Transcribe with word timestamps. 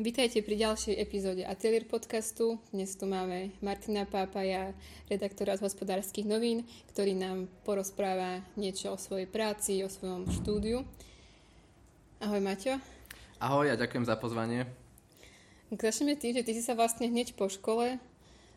Vítajte 0.00 0.40
pri 0.40 0.56
ďalšej 0.56 0.96
epizóde 0.96 1.44
Atelier 1.44 1.84
podcastu. 1.84 2.56
Dnes 2.72 2.96
tu 2.96 3.04
máme 3.04 3.52
Martina 3.60 4.08
Pápaja, 4.08 4.72
redaktora 5.12 5.60
z 5.60 5.68
hospodárskych 5.68 6.24
novín, 6.24 6.64
ktorý 6.88 7.12
nám 7.12 7.52
porozpráva 7.68 8.40
niečo 8.56 8.96
o 8.96 8.96
svojej 8.96 9.28
práci, 9.28 9.84
o 9.84 9.92
svojom 9.92 10.24
štúdiu. 10.32 10.88
Ahoj 12.16 12.40
Maťo. 12.40 12.80
Ahoj 13.44 13.68
a 13.68 13.76
ďakujem 13.76 14.08
za 14.08 14.16
pozvanie. 14.16 14.64
Začneme 15.68 16.16
tým, 16.16 16.32
že 16.32 16.48
ty 16.48 16.56
si 16.56 16.64
sa 16.64 16.72
vlastne 16.72 17.04
hneď 17.04 17.36
po 17.36 17.52
škole 17.52 18.00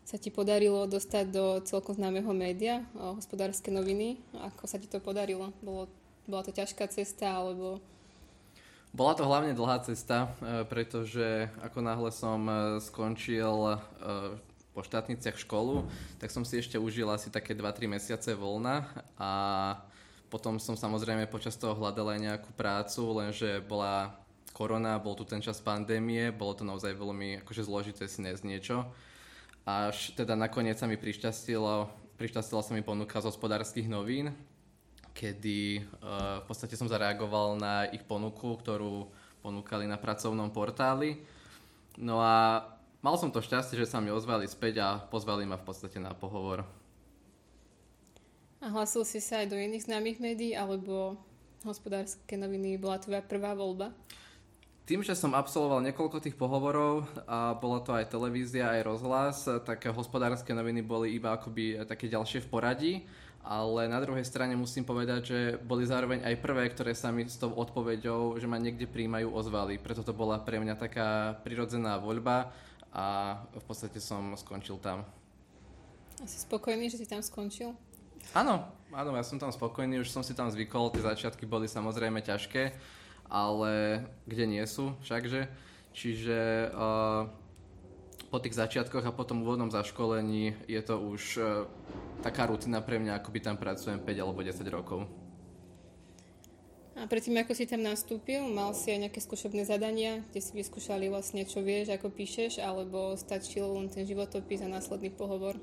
sa 0.08 0.16
ti 0.16 0.32
podarilo 0.32 0.88
dostať 0.88 1.24
do 1.28 1.60
celkom 1.68 1.92
známeho 1.92 2.32
média, 2.32 2.88
hospodárske 2.96 3.68
noviny. 3.68 4.16
Ako 4.32 4.64
sa 4.64 4.80
ti 4.80 4.88
to 4.88 4.96
podarilo? 4.96 5.52
Bolo, 5.60 5.92
bola 6.24 6.40
to 6.40 6.56
ťažká 6.56 6.88
cesta, 6.88 7.36
alebo... 7.36 7.84
Bola 8.94 9.18
to 9.18 9.26
hlavne 9.26 9.58
dlhá 9.58 9.82
cesta, 9.82 10.30
e, 10.38 10.62
pretože 10.70 11.50
ako 11.66 11.82
náhle 11.82 12.14
som 12.14 12.46
e, 12.46 12.78
skončil 12.78 13.74
e, 13.74 13.76
po 14.70 14.86
štátniciach 14.86 15.34
školu, 15.34 15.82
tak 16.22 16.30
som 16.30 16.46
si 16.46 16.62
ešte 16.62 16.78
užil 16.78 17.10
asi 17.10 17.26
také 17.26 17.58
2-3 17.58 17.90
mesiace 17.90 18.38
voľna 18.38 18.86
a 19.18 19.30
potom 20.30 20.62
som 20.62 20.78
samozrejme 20.78 21.26
počas 21.26 21.58
toho 21.58 21.74
hľadal 21.74 22.14
aj 22.14 22.20
nejakú 22.22 22.50
prácu, 22.54 23.02
lenže 23.18 23.58
bola 23.66 24.14
korona, 24.54 25.02
bol 25.02 25.18
tu 25.18 25.26
ten 25.26 25.42
čas 25.42 25.58
pandémie, 25.58 26.30
bolo 26.30 26.54
to 26.54 26.62
naozaj 26.62 26.94
veľmi 26.94 27.42
akože 27.42 27.66
zložité 27.66 28.06
si 28.06 28.22
nájsť 28.22 28.46
niečo. 28.46 28.86
Až 29.66 30.14
teda 30.14 30.38
nakoniec 30.38 30.78
sa 30.78 30.86
mi 30.86 30.94
prišťastilo, 30.94 31.90
prišťastila 32.14 32.62
sa 32.62 32.70
mi 32.70 32.86
ponuka 32.86 33.18
z 33.18 33.26
hospodárskych 33.26 33.90
novín, 33.90 34.30
kedy 35.14 35.80
uh, 36.02 36.42
v 36.42 36.44
podstate 36.50 36.74
som 36.74 36.90
zareagoval 36.90 37.56
na 37.56 37.86
ich 37.94 38.02
ponuku, 38.02 38.58
ktorú 38.58 39.08
ponúkali 39.40 39.86
na 39.86 39.94
pracovnom 39.94 40.50
portáli. 40.50 41.22
No 41.94 42.18
a 42.18 42.66
mal 42.98 43.14
som 43.14 43.30
to 43.30 43.38
šťastie, 43.38 43.78
že 43.78 43.86
sa 43.86 44.02
mi 44.02 44.10
ozvali 44.10 44.50
späť 44.50 44.82
a 44.82 44.98
pozvali 44.98 45.46
ma 45.46 45.54
v 45.54 45.66
podstate 45.70 46.02
na 46.02 46.10
pohovor. 46.12 46.66
A 48.64 48.72
hlasil 48.72 49.04
si 49.04 49.20
sa 49.20 49.44
aj 49.44 49.52
do 49.52 49.60
iných 49.60 49.86
známych 49.86 50.18
médií, 50.18 50.56
alebo 50.56 51.20
hospodárske 51.68 52.34
noviny 52.34 52.80
bola 52.80 52.96
tvoja 52.96 53.20
prvá 53.20 53.52
voľba? 53.52 53.92
Tým, 54.84 55.00
že 55.00 55.16
som 55.16 55.32
absolvoval 55.32 55.80
niekoľko 55.80 56.20
tých 56.20 56.36
pohovorov 56.36 57.08
a 57.24 57.56
bola 57.56 57.80
to 57.80 57.96
aj 57.96 58.08
televízia, 58.08 58.68
aj 58.68 58.84
rozhlas, 58.84 59.48
tak 59.64 59.80
hospodárske 59.88 60.52
noviny 60.52 60.84
boli 60.84 61.16
iba 61.16 61.32
akoby 61.32 61.84
také 61.88 62.08
ďalšie 62.08 62.44
v 62.44 62.48
poradí, 62.52 62.94
ale 63.44 63.92
na 63.92 64.00
druhej 64.00 64.24
strane 64.24 64.56
musím 64.56 64.88
povedať, 64.88 65.20
že 65.28 65.38
boli 65.60 65.84
zároveň 65.84 66.24
aj 66.24 66.40
prvé, 66.40 66.64
ktoré 66.72 66.96
sa 66.96 67.12
mi 67.12 67.28
s 67.28 67.36
tou 67.36 67.52
odpoveďou, 67.52 68.40
že 68.40 68.48
ma 68.48 68.56
niekde 68.56 68.88
príjmajú, 68.88 69.28
ozvali. 69.28 69.76
Preto 69.76 70.00
to 70.00 70.16
bola 70.16 70.40
pre 70.40 70.56
mňa 70.56 70.74
taká 70.80 71.36
prirodzená 71.44 72.00
voľba 72.00 72.56
a 72.88 73.36
v 73.52 73.64
podstate 73.68 74.00
som 74.00 74.32
skončil 74.32 74.80
tam. 74.80 75.04
Asi 76.24 76.40
spokojný, 76.40 76.88
že 76.88 77.04
si 77.04 77.06
tam 77.06 77.20
skončil? 77.20 77.76
Áno, 78.32 78.64
áno, 78.88 79.10
ja 79.12 79.20
som 79.20 79.36
tam 79.36 79.52
spokojný, 79.52 80.00
už 80.00 80.08
som 80.08 80.24
si 80.24 80.32
tam 80.32 80.48
zvykol, 80.48 80.88
tie 80.96 81.04
začiatky 81.04 81.44
boli 81.44 81.68
samozrejme 81.68 82.24
ťažké, 82.24 82.72
ale 83.28 84.00
kde 84.24 84.44
nie 84.48 84.64
sú 84.64 84.96
všakže. 85.04 85.52
Čiže 85.92 86.72
uh, 86.72 87.28
po 88.32 88.38
tých 88.40 88.56
začiatkoch 88.56 89.04
a 89.04 89.12
potom 89.12 89.44
úvodnom 89.44 89.68
zaškolení 89.68 90.56
je 90.64 90.80
to 90.80 90.96
už 90.96 91.22
uh, 91.38 91.68
taká 92.24 92.48
rutina 92.48 92.80
pre 92.80 92.96
mňa, 92.96 93.20
ako 93.20 93.28
by 93.28 93.40
tam 93.44 93.56
pracujem 93.60 94.00
5 94.00 94.24
alebo 94.24 94.40
10 94.40 94.64
rokov. 94.72 95.04
A 96.94 97.10
predtým, 97.10 97.36
ako 97.36 97.52
si 97.58 97.66
tam 97.66 97.82
nastúpil, 97.84 98.40
mal 98.48 98.70
si 98.72 98.88
aj 98.94 99.10
nejaké 99.10 99.20
skúšobné 99.20 99.66
zadania, 99.66 100.22
kde 100.30 100.40
si 100.40 100.54
vyskúšali 100.54 101.10
vlastne, 101.10 101.42
čo 101.44 101.60
vieš, 101.60 101.90
ako 101.90 102.08
píšeš, 102.08 102.62
alebo 102.62 103.18
stačil 103.18 103.66
len 103.66 103.90
ten 103.90 104.06
životopis 104.06 104.62
a 104.62 104.70
následný 104.70 105.10
pohovor? 105.10 105.58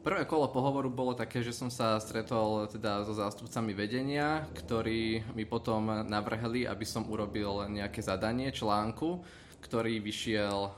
Prvé 0.00 0.24
kolo 0.24 0.48
pohovoru 0.48 0.88
bolo 0.88 1.12
také, 1.12 1.44
že 1.44 1.52
som 1.52 1.68
sa 1.68 2.00
stretol 2.00 2.70
teda 2.70 3.04
so 3.04 3.12
zástupcami 3.12 3.76
vedenia, 3.76 4.48
ktorí 4.56 5.20
mi 5.36 5.44
potom 5.44 6.08
navrhli, 6.08 6.64
aby 6.64 6.86
som 6.88 7.04
urobil 7.04 7.68
nejaké 7.68 8.00
zadanie 8.00 8.48
článku, 8.48 9.20
ktorý 9.60 10.00
vyšiel 10.00 10.58
uh, 10.64 10.72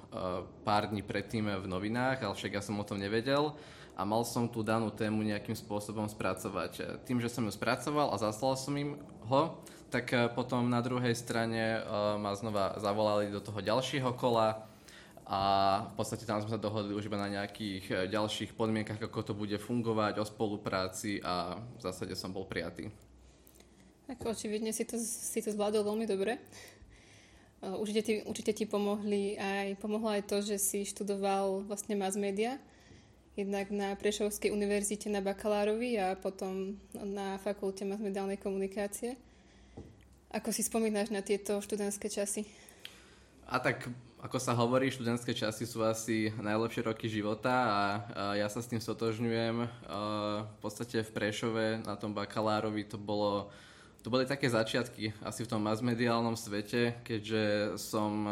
pár 0.66 0.90
dní 0.90 1.06
predtým 1.06 1.46
v 1.46 1.66
novinách, 1.70 2.26
ale 2.26 2.34
však 2.34 2.58
ja 2.58 2.62
som 2.64 2.80
o 2.80 2.88
tom 2.88 2.98
nevedel 2.98 3.54
a 3.92 4.02
mal 4.08 4.24
som 4.24 4.48
tú 4.48 4.64
danú 4.64 4.88
tému 4.88 5.20
nejakým 5.20 5.54
spôsobom 5.54 6.08
spracovať. 6.08 7.02
Tým, 7.04 7.20
že 7.20 7.28
som 7.28 7.44
ju 7.44 7.52
spracoval 7.52 8.12
a 8.12 8.20
zaslal 8.20 8.56
som 8.56 8.72
im 8.76 8.96
ho, 9.28 9.56
tak 9.92 10.08
uh, 10.16 10.32
potom 10.32 10.68
na 10.72 10.80
druhej 10.80 11.12
strane 11.12 11.80
uh, 11.80 12.16
ma 12.16 12.32
znova 12.32 12.80
zavolali 12.80 13.28
do 13.28 13.44
toho 13.44 13.60
ďalšieho 13.60 14.16
kola, 14.16 14.72
a 15.22 15.40
v 15.88 15.94
podstate 15.96 16.26
tam 16.28 16.42
sme 16.42 16.50
sa 16.50 16.60
dohodli 16.60 16.92
už 16.92 17.08
iba 17.08 17.16
na 17.16 17.30
nejakých 17.30 18.10
ďalších 18.10 18.52
podmienkach, 18.52 19.00
ako 19.00 19.22
to 19.22 19.32
bude 19.32 19.54
fungovať, 19.56 20.18
o 20.18 20.26
spolupráci 20.26 21.22
a 21.24 21.56
v 21.56 21.80
zásade 21.80 22.12
som 22.18 22.34
bol 22.34 22.44
prijatý. 22.44 22.92
Tak 24.10 24.18
očividne 24.20 24.74
si 24.74 24.84
to, 24.84 24.98
si 25.00 25.40
to 25.40 25.54
zvládol 25.54 25.88
veľmi 25.88 26.04
dobre. 26.04 26.36
Určite 27.62 28.02
ti, 28.02 28.14
určite 28.26 28.52
ti 28.52 28.64
pomohli 28.66 29.38
aj, 29.38 29.78
pomohlo 29.78 30.10
aj 30.10 30.26
to, 30.26 30.42
že 30.42 30.58
si 30.58 30.82
študoval 30.82 31.64
vlastne 31.64 31.94
mass 31.94 32.18
media, 32.18 32.58
jednak 33.36 33.72
na 33.72 33.96
Prešovskej 33.96 34.52
univerzite 34.52 35.08
na 35.08 35.24
bakalárovi 35.24 35.96
a 35.96 36.14
potom 36.18 36.76
na 36.92 37.40
fakulte 37.40 37.88
mass 37.88 38.00
mediálnej 38.00 38.36
komunikácie. 38.36 39.16
Ako 40.32 40.52
si 40.52 40.64
spomínaš 40.64 41.12
na 41.12 41.20
tieto 41.20 41.60
študentské 41.60 42.08
časy? 42.08 42.48
A 43.48 43.60
tak 43.60 43.88
ako 44.22 44.38
sa 44.38 44.54
hovorí, 44.54 44.86
študentské 44.86 45.34
časy 45.34 45.66
sú 45.66 45.82
asi 45.82 46.30
najlepšie 46.38 46.86
roky 46.86 47.10
života 47.10 47.52
a, 47.52 47.82
ja 48.38 48.46
sa 48.46 48.62
s 48.62 48.70
tým 48.70 48.78
sotožňujem. 48.78 49.66
v 50.46 50.58
podstate 50.62 51.02
v 51.02 51.10
Prešove 51.10 51.82
na 51.82 51.98
tom 51.98 52.14
bakalárovi 52.14 52.86
to 52.86 52.96
bolo 52.96 53.50
to 54.02 54.10
boli 54.10 54.26
také 54.26 54.50
začiatky 54.50 55.14
asi 55.22 55.46
v 55.46 55.50
tom 55.50 55.62
masmediálnom 55.62 56.34
svete, 56.34 56.98
keďže 57.06 57.78
som 57.78 58.26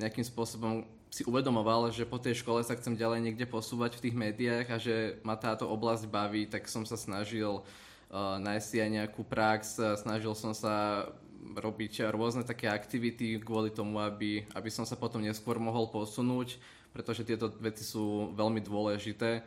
nejakým 0.00 0.24
spôsobom 0.24 0.88
si 1.10 1.26
uvedomoval, 1.26 1.90
že 1.90 2.06
po 2.06 2.22
tej 2.22 2.38
škole 2.40 2.62
sa 2.62 2.78
chcem 2.78 2.94
ďalej 2.94 3.20
niekde 3.20 3.46
posúvať 3.50 3.98
v 3.98 4.02
tých 4.08 4.16
médiách 4.16 4.66
a 4.70 4.78
že 4.78 5.18
ma 5.26 5.34
táto 5.34 5.66
oblasť 5.66 6.06
baví, 6.06 6.46
tak 6.46 6.70
som 6.70 6.86
sa 6.86 6.94
snažil 6.94 7.60
uh, 7.60 8.38
nájsť 8.38 8.66
si 8.66 8.76
aj 8.78 8.90
nejakú 8.94 9.26
prax, 9.26 9.76
snažil 10.06 10.32
som 10.38 10.54
sa 10.54 11.06
robiť 11.40 12.06
rôzne 12.14 12.46
také 12.46 12.70
aktivity 12.70 13.42
kvôli 13.42 13.74
tomu, 13.74 13.98
aby, 13.98 14.46
aby 14.54 14.70
som 14.70 14.86
sa 14.86 14.94
potom 14.94 15.18
neskôr 15.18 15.58
mohol 15.58 15.90
posunúť, 15.90 16.60
pretože 16.94 17.26
tieto 17.26 17.50
veci 17.58 17.82
sú 17.82 18.30
veľmi 18.36 18.62
dôležité. 18.62 19.42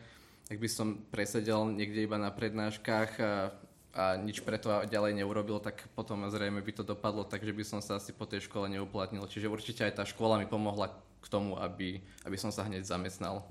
Ak 0.51 0.59
by 0.59 0.67
som 0.67 0.99
presedel 1.13 1.71
niekde 1.71 2.03
iba 2.03 2.19
na 2.19 2.33
prednáškach 2.33 3.11
a, 3.23 3.55
a 3.93 4.17
nič 4.17 4.41
preto 4.41 4.73
ďalej 4.89 5.21
neurobil, 5.21 5.61
tak 5.61 5.85
potom 5.93 6.25
zrejme 6.25 6.65
by 6.65 6.71
to 6.73 6.83
dopadlo 6.83 7.21
tak, 7.21 7.45
že 7.45 7.53
by 7.53 7.61
som 7.61 7.79
sa 7.79 8.01
asi 8.01 8.09
po 8.09 8.25
tej 8.25 8.49
škole 8.49 8.65
neuplatnil. 8.65 9.29
Čiže 9.29 9.53
určite 9.53 9.85
aj 9.85 10.01
tá 10.01 10.03
škola 10.03 10.41
mi 10.41 10.49
pomohla 10.49 10.89
k 11.21 11.27
tomu, 11.29 11.53
aby, 11.61 12.01
aby 12.25 12.37
som 12.41 12.49
sa 12.49 12.65
hneď 12.65 12.83
zamestnal. 12.89 13.45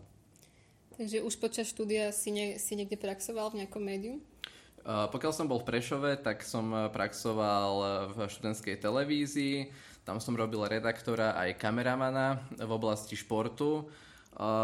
Takže 0.99 1.23
už 1.25 1.39
počas 1.39 1.71
štúdia 1.71 2.11
si, 2.11 2.35
ne, 2.35 2.59
si 2.59 2.75
niekde 2.75 2.99
praxoval 2.99 3.55
v 3.55 3.65
nejakom 3.65 3.81
médiu? 3.81 4.21
Pokiaľ 4.83 5.33
som 5.33 5.47
bol 5.47 5.63
v 5.63 5.71
Prešove, 5.71 6.19
tak 6.19 6.43
som 6.43 6.91
praxoval 6.91 7.73
v 8.11 8.19
študentskej 8.27 8.83
televízii. 8.83 9.71
Tam 10.03 10.19
som 10.19 10.35
robil 10.35 10.67
redaktora 10.67 11.39
aj 11.39 11.55
kameramana 11.55 12.43
v 12.59 12.67
oblasti 12.67 13.15
športu. 13.15 13.87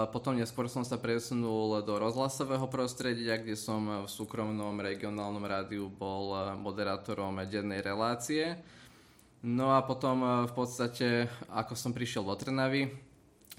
Potom 0.08 0.32
neskôr 0.32 0.64
som 0.72 0.80
sa 0.80 0.96
presunul 0.96 1.84
do 1.84 2.00
rozhlasového 2.00 2.64
prostredia, 2.72 3.36
kde 3.36 3.52
som 3.52 3.84
v 4.04 4.08
súkromnom 4.08 4.72
regionálnom 4.80 5.44
rádiu 5.44 5.92
bol 5.92 6.32
eh, 6.32 6.56
moderátorom 6.56 7.36
dennej 7.44 7.84
relácie. 7.84 8.56
No 9.44 9.76
a 9.76 9.84
potom 9.84 10.24
eh, 10.24 10.30
v 10.48 10.52
podstate, 10.56 11.06
ako 11.52 11.76
som 11.76 11.92
prišiel 11.92 12.24
do 12.24 12.32
Trnavy, 12.32 12.88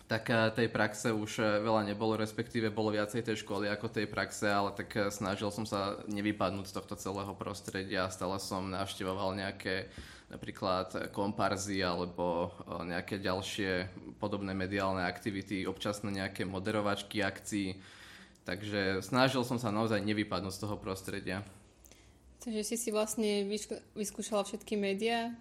tak 0.09 0.33
eh, 0.33 0.50
tej 0.50 0.73
praxe 0.73 1.13
už 1.13 1.61
veľa 1.61 1.85
nebolo, 1.85 2.17
respektíve 2.17 2.73
bolo 2.73 2.89
viacej 2.89 3.21
tej 3.21 3.45
školy 3.45 3.69
ako 3.69 3.94
tej 3.94 4.09
praxe, 4.09 4.50
ale 4.50 4.73
tak 4.73 5.13
snažil 5.13 5.53
som 5.53 5.69
sa 5.69 6.01
nevypadnúť 6.09 6.73
z 6.73 6.75
tohto 6.75 6.97
celého 6.97 7.38
prostredia. 7.38 8.09
Stále 8.09 8.41
som 8.41 8.65
navštevoval 8.65 9.38
nejaké 9.38 9.85
napríklad 10.29 11.09
komparzy 11.09 11.81
alebo 11.81 12.53
nejaké 12.85 13.17
ďalšie 13.17 13.89
podobné 14.21 14.53
mediálne 14.53 15.01
aktivity, 15.01 15.65
občas 15.65 16.05
na 16.05 16.13
nejaké 16.13 16.45
moderovačky 16.45 17.25
akcií. 17.25 17.81
Takže 18.45 19.01
snažil 19.05 19.41
som 19.45 19.57
sa 19.57 19.73
naozaj 19.73 20.01
nevypadnúť 20.05 20.53
z 20.53 20.61
toho 20.65 20.77
prostredia. 20.77 21.41
Takže 22.39 22.61
si 22.63 22.75
si 22.79 22.89
vlastne 22.89 23.45
vyskúšala 23.97 24.47
všetky 24.47 24.79
médiá, 24.79 25.35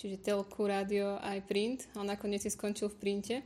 čiže 0.00 0.18
telku, 0.18 0.66
rádio 0.66 1.20
aj 1.22 1.38
print 1.46 1.86
a 1.94 2.02
nakoniec 2.02 2.42
si 2.42 2.50
skončil 2.50 2.90
v 2.90 2.98
printe. 2.98 3.36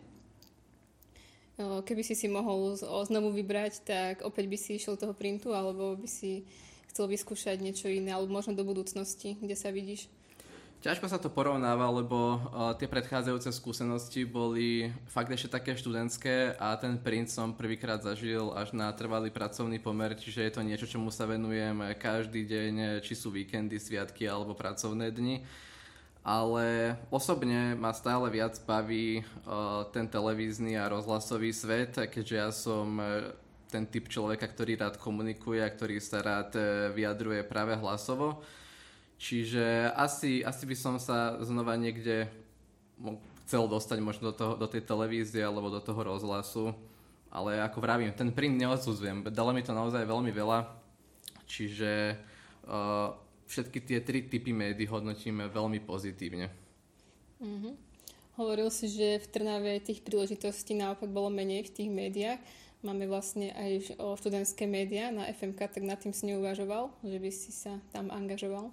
Keby 1.59 2.03
si 2.07 2.15
si 2.15 2.31
mohol 2.31 2.79
znovu 2.81 3.35
vybrať, 3.35 3.83
tak 3.83 4.15
opäť 4.23 4.47
by 4.47 4.57
si 4.57 4.79
išiel 4.79 4.95
toho 4.95 5.11
printu, 5.11 5.53
alebo 5.53 5.99
by 5.99 6.07
si 6.07 6.47
chcel 6.89 7.11
vyskúšať 7.11 7.59
niečo 7.59 7.91
iné, 7.91 8.15
alebo 8.15 8.31
možno 8.31 8.55
do 8.55 8.63
budúcnosti, 8.63 9.35
kde 9.43 9.59
sa 9.59 9.75
vidíš? 9.75 10.07
Ťažko 10.79 11.11
sa 11.11 11.19
to 11.19 11.27
porovnáva, 11.27 11.91
lebo 11.91 12.39
uh, 12.39 12.71
tie 12.79 12.87
predchádzajúce 12.87 13.51
skúsenosti 13.51 14.23
boli 14.23 14.95
fakt 15.11 15.27
ešte 15.27 15.51
také 15.51 15.75
študentské 15.75 16.55
a 16.55 16.79
ten 16.79 16.95
print 16.95 17.35
som 17.35 17.51
prvýkrát 17.51 17.99
zažil 17.99 18.55
až 18.55 18.71
na 18.79 18.87
trvalý 18.95 19.35
pracovný 19.35 19.83
pomer, 19.83 20.15
čiže 20.15 20.47
je 20.47 20.53
to 20.55 20.63
niečo, 20.63 20.87
čomu 20.87 21.11
sa 21.11 21.27
venujem 21.27 21.83
každý 21.99 22.47
deň, 22.47 23.03
či 23.03 23.19
sú 23.19 23.35
víkendy, 23.35 23.75
sviatky 23.75 24.31
alebo 24.31 24.55
pracovné 24.55 25.11
dni. 25.11 25.43
Ale 26.23 26.95
osobne 27.11 27.75
ma 27.75 27.91
stále 27.91 28.31
viac 28.31 28.55
baví 28.63 29.27
uh, 29.51 29.83
ten 29.91 30.07
televízny 30.07 30.79
a 30.79 30.87
rozhlasový 30.87 31.51
svet, 31.51 32.07
keďže 32.07 32.37
ja 32.39 32.55
som 32.55 33.03
uh, 33.03 33.35
ten 33.67 33.83
typ 33.83 34.07
človeka, 34.07 34.47
ktorý 34.47 34.79
rád 34.79 34.95
komunikuje 35.03 35.59
a 35.59 35.75
ktorý 35.75 35.99
sa 35.99 36.23
rád 36.23 36.55
vyjadruje 36.95 37.43
práve 37.51 37.75
hlasovo. 37.75 38.47
Čiže 39.19 39.91
asi, 39.99 40.47
asi 40.47 40.63
by 40.63 40.77
som 40.79 40.95
sa 41.03 41.43
znova 41.43 41.75
niekde 41.75 42.31
chcel 43.45 43.67
dostať 43.67 43.99
možno 43.99 44.31
do, 44.31 44.35
toho, 44.35 44.53
do 44.55 44.71
tej 44.71 44.87
televízie 44.87 45.43
alebo 45.43 45.75
do 45.75 45.83
toho 45.83 45.99
rozhlasu. 46.07 46.71
Ale 47.29 47.61
ako 47.61 47.83
vravím, 47.83 48.15
ten 48.15 48.31
print 48.33 48.57
neodsudzujem. 48.57 49.27
Dalo 49.35 49.53
mi 49.53 49.61
to 49.61 49.75
naozaj 49.75 50.07
veľmi 50.07 50.33
veľa. 50.33 50.71
Čiže 51.45 52.17
uh, 52.69 53.13
všetky 53.49 53.79
tie 53.85 53.99
tri 54.01 54.25
typy 54.25 54.55
médií 54.55 54.87
hodnotíme 54.87 55.51
veľmi 55.51 55.83
pozitívne. 55.83 56.49
Mm-hmm. 57.43 57.75
Hovoril 58.39 58.71
si, 58.71 58.87
že 58.87 59.19
v 59.19 59.27
Trnave 59.35 59.83
tých 59.83 60.07
príležitostí 60.07 60.79
naopak 60.79 61.11
bolo 61.11 61.27
menej 61.27 61.67
v 61.67 61.75
tých 61.75 61.91
médiách. 61.91 62.41
Máme 62.87 63.11
vlastne 63.11 63.51
aj 63.59 63.99
študentské 63.99 64.63
médiá 64.71 65.11
na 65.11 65.27
FMK, 65.35 65.59
tak 65.67 65.83
nad 65.83 65.99
tým 65.99 66.15
si 66.15 66.31
neuvažoval, 66.31 66.95
že 67.03 67.19
by 67.19 67.31
si 67.35 67.51
sa 67.51 67.83
tam 67.91 68.15
angažoval? 68.15 68.71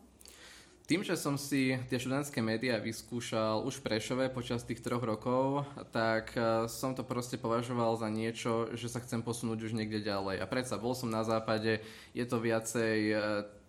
Tým, 0.85 1.01
že 1.01 1.17
som 1.17 1.33
si 1.33 1.73
tie 1.89 1.97
študentské 1.97 2.45
médiá 2.45 2.77
vyskúšal 2.77 3.65
už 3.65 3.81
v 3.81 3.89
Prešove 3.89 4.29
počas 4.29 4.61
tých 4.61 4.85
troch 4.85 5.01
rokov, 5.01 5.65
tak 5.89 6.29
e, 6.37 6.69
som 6.69 6.93
to 6.93 7.01
proste 7.01 7.41
považoval 7.41 7.97
za 7.97 8.05
niečo, 8.05 8.69
že 8.77 8.85
sa 8.85 9.01
chcem 9.01 9.25
posunúť 9.25 9.65
už 9.65 9.73
niekde 9.73 10.05
ďalej. 10.05 10.37
A 10.37 10.45
predsa 10.45 10.77
bol 10.77 10.93
som 10.93 11.09
na 11.09 11.25
západe, 11.25 11.81
je 12.13 12.25
to 12.29 12.37
viacej 12.37 12.97
e, 13.01 13.15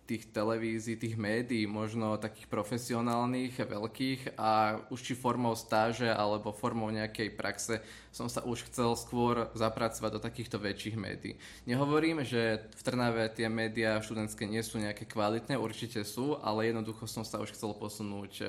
tých 0.06 0.30
televízií, 0.30 0.94
tých 0.94 1.18
médií, 1.18 1.66
možno 1.66 2.14
takých 2.14 2.46
profesionálnych, 2.46 3.58
veľkých 3.58 4.38
a 4.38 4.78
už 4.94 5.02
či 5.02 5.14
formou 5.18 5.58
stáže 5.58 6.06
alebo 6.06 6.54
formou 6.54 6.86
nejakej 6.94 7.34
praxe 7.34 7.82
som 8.14 8.30
sa 8.30 8.40
už 8.46 8.64
chcel 8.72 8.96
skôr 8.96 9.50
zapracovať 9.52 10.10
do 10.16 10.20
takýchto 10.22 10.56
väčších 10.56 10.96
médií. 10.96 11.36
Nehovorím, 11.68 12.24
že 12.24 12.64
v 12.78 12.82
Trnave 12.86 13.28
tie 13.34 13.50
médiá 13.50 14.00
študentské 14.00 14.48
nie 14.48 14.62
sú 14.64 14.80
nejaké 14.80 15.04
kvalitné, 15.04 15.58
určite 15.58 16.00
sú, 16.06 16.38
ale 16.40 16.72
jednoducho 16.72 17.04
som 17.04 17.26
sa 17.26 17.42
už 17.42 17.52
chcel 17.52 17.76
posunúť 17.76 18.32
e, 18.40 18.46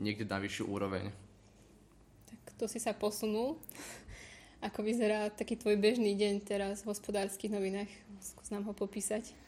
niekde 0.00 0.24
na 0.24 0.40
vyššiu 0.40 0.64
úroveň. 0.70 1.12
Tak 2.32 2.40
to 2.56 2.64
si 2.64 2.80
sa 2.80 2.96
posunul. 2.96 3.60
Ako 4.64 4.80
vyzerá 4.80 5.28
taký 5.28 5.60
tvoj 5.60 5.76
bežný 5.76 6.16
deň 6.16 6.40
teraz 6.40 6.80
v 6.80 6.88
hospodárskych 6.88 7.52
novinách? 7.52 7.92
Skús 8.24 8.48
nám 8.48 8.64
ho 8.64 8.72
popísať. 8.72 9.43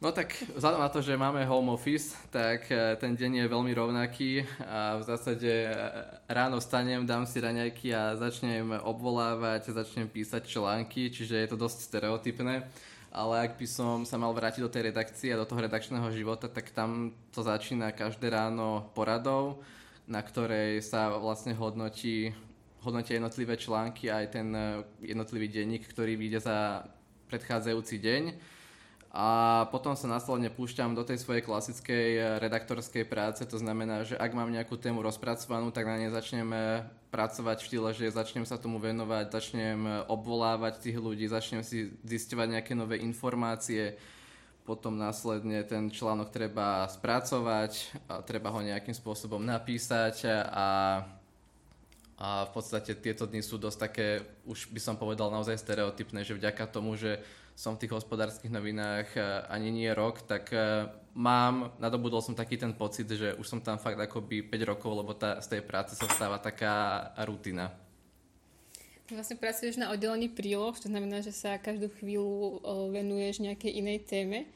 No 0.00 0.16
tak 0.16 0.32
vzhľadom 0.56 0.80
na 0.80 0.88
to, 0.88 1.04
že 1.04 1.12
máme 1.12 1.44
home 1.44 1.76
office, 1.76 2.16
tak 2.32 2.72
e, 2.72 2.96
ten 2.96 3.12
deň 3.12 3.44
je 3.44 3.52
veľmi 3.52 3.68
rovnaký 3.76 4.48
a 4.64 4.96
v 4.96 5.04
zásade 5.04 5.44
e, 5.44 5.76
ráno 6.24 6.56
stanem, 6.56 7.04
dám 7.04 7.28
si 7.28 7.36
raňajky 7.36 7.92
a 7.92 8.16
začnem 8.16 8.80
obvolávať, 8.80 9.76
začnem 9.76 10.08
písať 10.08 10.48
články, 10.48 11.12
čiže 11.12 11.36
je 11.36 11.48
to 11.52 11.60
dosť 11.60 11.84
stereotypné. 11.84 12.64
Ale 13.12 13.44
ak 13.44 13.60
by 13.60 13.66
som 13.68 14.08
sa 14.08 14.16
mal 14.16 14.32
vrátiť 14.32 14.64
do 14.64 14.72
tej 14.72 14.88
redakcie 14.88 15.36
a 15.36 15.40
do 15.40 15.44
toho 15.44 15.68
redakčného 15.68 16.08
života, 16.16 16.48
tak 16.48 16.72
tam 16.72 17.12
to 17.36 17.44
začína 17.44 17.92
každé 17.92 18.32
ráno 18.32 18.88
poradou, 18.96 19.60
na 20.08 20.24
ktorej 20.24 20.80
sa 20.80 21.12
vlastne 21.12 21.52
hodnotí, 21.52 22.32
hodnotia 22.80 23.20
jednotlivé 23.20 23.60
články 23.60 24.08
aj 24.08 24.32
ten 24.32 24.48
e, 24.56 24.80
jednotlivý 25.12 25.52
denník, 25.52 25.84
ktorý 25.92 26.16
vyjde 26.16 26.40
za 26.40 26.88
predchádzajúci 27.28 28.00
deň 28.00 28.56
a 29.10 29.66
potom 29.74 29.98
sa 29.98 30.06
následne 30.06 30.54
púšťam 30.54 30.94
do 30.94 31.02
tej 31.02 31.18
svojej 31.18 31.42
klasickej 31.42 32.08
eh, 32.14 32.22
redaktorskej 32.38 33.02
práce, 33.10 33.42
to 33.42 33.58
znamená, 33.58 34.06
že 34.06 34.14
ak 34.14 34.30
mám 34.30 34.54
nejakú 34.54 34.78
tému 34.78 35.02
rozpracovanú, 35.02 35.74
tak 35.74 35.90
na 35.90 35.98
nej 35.98 36.14
začnem 36.14 36.46
eh, 36.54 36.86
pracovať 37.10 37.58
v 37.58 37.66
štýle, 37.66 37.90
že 37.90 38.14
začnem 38.14 38.46
sa 38.46 38.54
tomu 38.54 38.78
venovať, 38.78 39.34
začnem 39.34 39.80
eh, 39.82 39.94
obvolávať 40.06 40.86
tých 40.86 41.02
ľudí, 41.02 41.26
začnem 41.26 41.66
si 41.66 41.90
zisťovať 42.06 42.48
nejaké 42.54 42.72
nové 42.78 43.02
informácie, 43.02 43.98
potom 44.62 44.94
následne 44.94 45.66
ten 45.66 45.90
článok 45.90 46.30
treba 46.30 46.86
spracovať, 46.86 47.90
a 48.06 48.22
treba 48.22 48.54
ho 48.54 48.62
nejakým 48.62 48.94
spôsobom 48.94 49.42
napísať 49.42 50.30
a, 50.30 51.02
a 52.14 52.46
v 52.46 52.50
podstate 52.54 52.94
tieto 52.94 53.26
dni 53.26 53.42
sú 53.42 53.58
dosť 53.58 53.78
také, 53.90 54.22
už 54.46 54.70
by 54.70 54.78
som 54.78 54.94
povedal 54.94 55.34
naozaj 55.34 55.58
stereotypné, 55.58 56.22
že 56.22 56.38
vďaka 56.38 56.70
tomu, 56.70 56.94
že 56.94 57.18
som 57.60 57.76
v 57.76 57.84
tých 57.84 57.92
hospodárskych 57.92 58.48
novinách 58.48 59.12
e, 59.12 59.20
ani 59.52 59.68
nie 59.68 59.92
rok, 59.92 60.24
tak 60.24 60.48
e, 60.48 60.88
mám, 61.12 61.76
nadobudol 61.76 62.24
som 62.24 62.32
taký 62.32 62.56
ten 62.56 62.72
pocit, 62.72 63.04
že 63.04 63.36
už 63.36 63.44
som 63.44 63.60
tam 63.60 63.76
fakt 63.76 64.00
akoby 64.00 64.48
5 64.48 64.64
rokov, 64.64 64.96
lebo 64.96 65.12
tá, 65.12 65.36
z 65.44 65.52
tej 65.52 65.62
práce 65.68 65.92
sa 65.92 66.08
stáva 66.08 66.40
taká 66.40 67.12
rutina. 67.28 67.68
Vlastne 69.12 69.36
pracuješ 69.36 69.76
na 69.76 69.92
oddelení 69.92 70.32
príloh, 70.32 70.72
to 70.72 70.88
znamená, 70.88 71.20
že 71.20 71.36
sa 71.36 71.60
každú 71.60 71.92
chvíľu 72.00 72.64
venuješ 72.96 73.44
nejakej 73.44 73.72
inej 73.76 73.98
téme. 74.08 74.48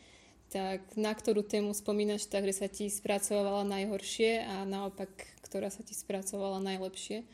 Tak 0.49 0.97
na 0.97 1.11
ktorú 1.11 1.43
tému 1.45 1.75
spomínaš 1.75 2.31
tak, 2.31 2.47
že 2.49 2.55
sa 2.57 2.71
ti 2.71 2.87
spracovala 2.87 3.67
najhoršie 3.67 4.47
a 4.47 4.63
naopak, 4.63 5.11
ktorá 5.45 5.69
sa 5.69 5.83
ti 5.83 5.93
spracovala 5.93 6.63
najlepšie? 6.63 7.27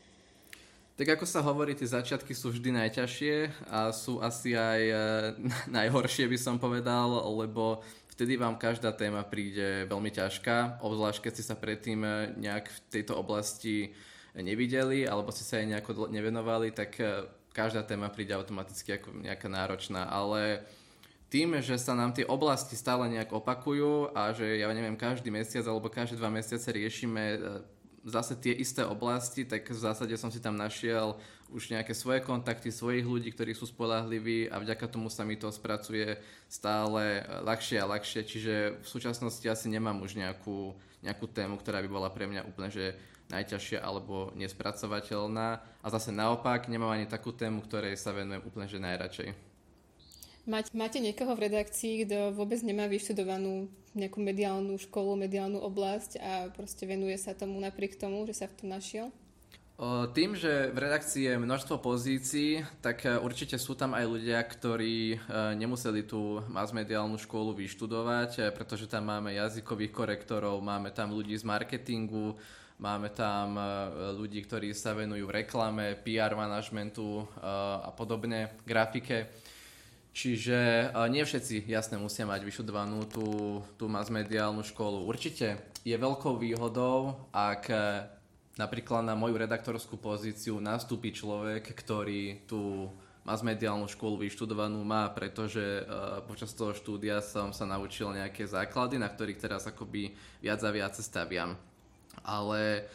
Tak 1.00 1.17
ako 1.17 1.25
sa 1.25 1.41
hovorí, 1.41 1.73
tie 1.73 1.88
začiatky 1.88 2.37
sú 2.37 2.52
vždy 2.52 2.76
najťažšie 2.76 3.64
a 3.73 3.88
sú 3.88 4.20
asi 4.20 4.52
aj 4.52 4.81
e, 4.85 4.94
najhoršie 5.81 6.29
by 6.29 6.37
som 6.37 6.61
povedal, 6.61 7.25
lebo 7.41 7.81
vtedy 8.12 8.37
vám 8.37 8.61
každá 8.61 8.93
téma 8.93 9.25
príde 9.25 9.88
veľmi 9.88 10.12
ťažká, 10.12 10.85
obzvlášť 10.85 11.25
keď 11.25 11.32
ste 11.32 11.49
sa 11.49 11.56
predtým 11.56 12.05
e, 12.05 12.37
nejak 12.37 12.69
v 12.69 12.79
tejto 12.93 13.17
oblasti 13.17 13.97
nevideli 14.37 15.08
alebo 15.08 15.32
ste 15.32 15.41
sa 15.41 15.56
jej 15.56 15.73
nejako 15.73 16.12
nevenovali, 16.12 16.69
tak 16.76 17.00
e, 17.00 17.25
každá 17.56 17.81
téma 17.81 18.12
príde 18.12 18.37
automaticky 18.37 19.00
ako 19.00 19.25
nejaká 19.25 19.49
náročná, 19.49 20.05
ale 20.05 20.69
tým, 21.32 21.65
že 21.65 21.81
sa 21.81 21.96
nám 21.96 22.13
tie 22.13 22.29
oblasti 22.29 22.77
stále 22.77 23.08
nejak 23.08 23.32
opakujú 23.32 24.13
a 24.13 24.36
že 24.36 24.60
ja 24.60 24.69
neviem, 24.69 25.01
každý 25.01 25.32
mesiac 25.32 25.65
alebo 25.65 25.89
každé 25.89 26.20
dva 26.20 26.29
mesiace 26.29 26.69
riešime 26.69 27.41
zase 28.04 28.36
tie 28.36 28.56
isté 28.56 28.80
oblasti, 28.80 29.44
tak 29.44 29.69
v 29.69 29.76
zásade 29.76 30.14
som 30.16 30.32
si 30.32 30.40
tam 30.40 30.56
našiel 30.56 31.20
už 31.52 31.69
nejaké 31.69 31.92
svoje 31.92 32.24
kontakty, 32.24 32.72
svojich 32.72 33.04
ľudí, 33.04 33.28
ktorí 33.34 33.52
sú 33.52 33.69
spolahliví 33.69 34.48
a 34.48 34.62
vďaka 34.62 34.86
tomu 34.88 35.12
sa 35.12 35.26
mi 35.26 35.36
to 35.36 35.50
spracuje 35.52 36.16
stále 36.48 37.26
ľahšie 37.44 37.76
a 37.82 37.90
ľahšie, 37.90 38.24
čiže 38.24 38.54
v 38.80 38.86
súčasnosti 38.86 39.44
asi 39.44 39.66
nemám 39.69 40.00
už 40.00 40.16
nejakú, 40.16 40.72
nejakú 41.04 41.26
tému, 41.28 41.58
ktorá 41.60 41.82
by 41.84 41.88
bola 41.90 42.08
pre 42.08 42.24
mňa 42.30 42.46
úplne 42.48 42.70
že 42.72 42.96
najťažšia 43.30 43.78
alebo 43.82 44.34
nespracovateľná 44.34 45.48
a 45.82 45.86
zase 45.90 46.10
naopak 46.10 46.66
nemám 46.66 46.94
ani 46.94 47.06
takú 47.06 47.30
tému, 47.30 47.62
ktorej 47.62 47.94
sa 47.98 48.10
venujem 48.10 48.42
úplne 48.42 48.66
že 48.66 48.82
najradšej. 48.82 49.49
Máte 50.49 50.99
niekoho 50.99 51.37
v 51.37 51.51
redakcii, 51.51 52.09
kto 52.09 52.32
vôbec 52.32 52.61
nemá 52.65 52.89
vyštudovanú 52.89 53.69
nejakú 53.93 54.23
mediálnu 54.23 54.79
školu, 54.79 55.19
mediálnu 55.19 55.59
oblasť 55.61 56.17
a 56.23 56.32
proste 56.55 56.87
venuje 56.87 57.19
sa 57.19 57.35
tomu 57.35 57.59
napriek 57.59 57.99
tomu, 57.99 58.23
že 58.25 58.39
sa 58.39 58.47
v 58.47 58.56
tom 58.56 58.69
našiel? 58.70 59.11
Tým, 60.13 60.37
že 60.37 60.69
v 60.77 60.79
redakcii 60.79 61.25
je 61.25 61.41
množstvo 61.41 61.81
pozícií, 61.81 62.61
tak 62.85 63.09
e, 63.09 63.17
určite 63.17 63.56
sú 63.56 63.73
tam 63.73 63.97
aj 63.97 64.05
ľudia, 64.05 64.37
ktorí 64.44 65.17
e, 65.17 65.19
nemuseli 65.56 66.05
tú 66.05 66.44
mass-mediálnu 66.53 67.17
školu 67.17 67.56
vyštudovať, 67.56 68.31
e, 68.37 68.41
pretože 68.53 68.85
tam 68.85 69.09
máme 69.09 69.32
jazykových 69.32 69.97
korektorov, 69.97 70.61
máme 70.61 70.93
tam 70.93 71.17
ľudí 71.17 71.32
z 71.32 71.49
marketingu, 71.49 72.37
máme 72.77 73.09
tam 73.09 73.56
ľudí, 74.20 74.44
ktorí 74.44 74.77
sa 74.77 74.93
venujú 74.93 75.32
reklame, 75.32 75.97
PR 76.01 76.32
manažmentu 76.37 77.29
a 77.85 77.93
podobne, 77.93 78.56
grafike. 78.65 79.29
Čiže 80.10 80.90
nie 81.06 81.22
všetci, 81.22 81.70
jasne, 81.70 81.94
musia 81.94 82.26
mať 82.26 82.43
vyšudovanú 82.43 83.06
tú, 83.06 83.60
tú 83.79 83.86
mass-mediálnu 83.86 84.67
školu. 84.67 85.06
Určite 85.06 85.62
je 85.86 85.94
veľkou 85.94 86.34
výhodou, 86.34 87.31
ak 87.31 87.70
e, 87.70 87.79
napríklad 88.58 89.06
na 89.06 89.14
moju 89.14 89.38
redaktorskú 89.38 90.02
pozíciu 90.02 90.58
nastúpi 90.58 91.14
človek, 91.14 91.62
ktorý 91.62 92.43
tú 92.50 92.90
mass-mediálnu 93.22 93.86
školu 93.86 94.26
vyštudovanú 94.26 94.81
má, 94.82 95.06
pretože 95.12 95.60
uh, 95.60 96.24
počas 96.24 96.56
toho 96.56 96.72
štúdia 96.72 97.20
som 97.20 97.52
sa 97.52 97.69
naučil 97.69 98.08
nejaké 98.17 98.48
základy, 98.48 98.96
na 98.96 99.12
ktorých 99.12 99.38
teraz 99.38 99.69
akoby 99.69 100.17
viac 100.40 100.60
a 100.64 100.70
viac 100.72 100.96
staviam. 100.96 101.52
Ale 102.24 102.88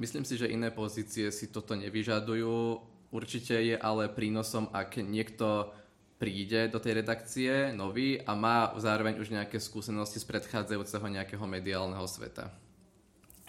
myslím 0.00 0.24
si, 0.24 0.36
že 0.36 0.50
iné 0.50 0.68
pozície 0.72 1.32
si 1.32 1.48
toto 1.48 1.72
nevyžadujú. 1.76 2.80
Určite 3.08 3.56
je 3.56 3.76
ale 3.80 4.12
prínosom, 4.12 4.68
ak 4.72 5.00
niekto 5.00 5.72
príde 6.18 6.66
do 6.66 6.82
tej 6.82 7.00
redakcie 7.00 7.70
nový 7.70 8.18
a 8.26 8.34
má 8.34 8.74
zároveň 8.74 9.22
už 9.22 9.30
nejaké 9.30 9.62
skúsenosti 9.62 10.18
z 10.18 10.26
predchádzajúceho 10.26 11.06
nejakého 11.06 11.46
mediálneho 11.46 12.04
sveta. 12.10 12.50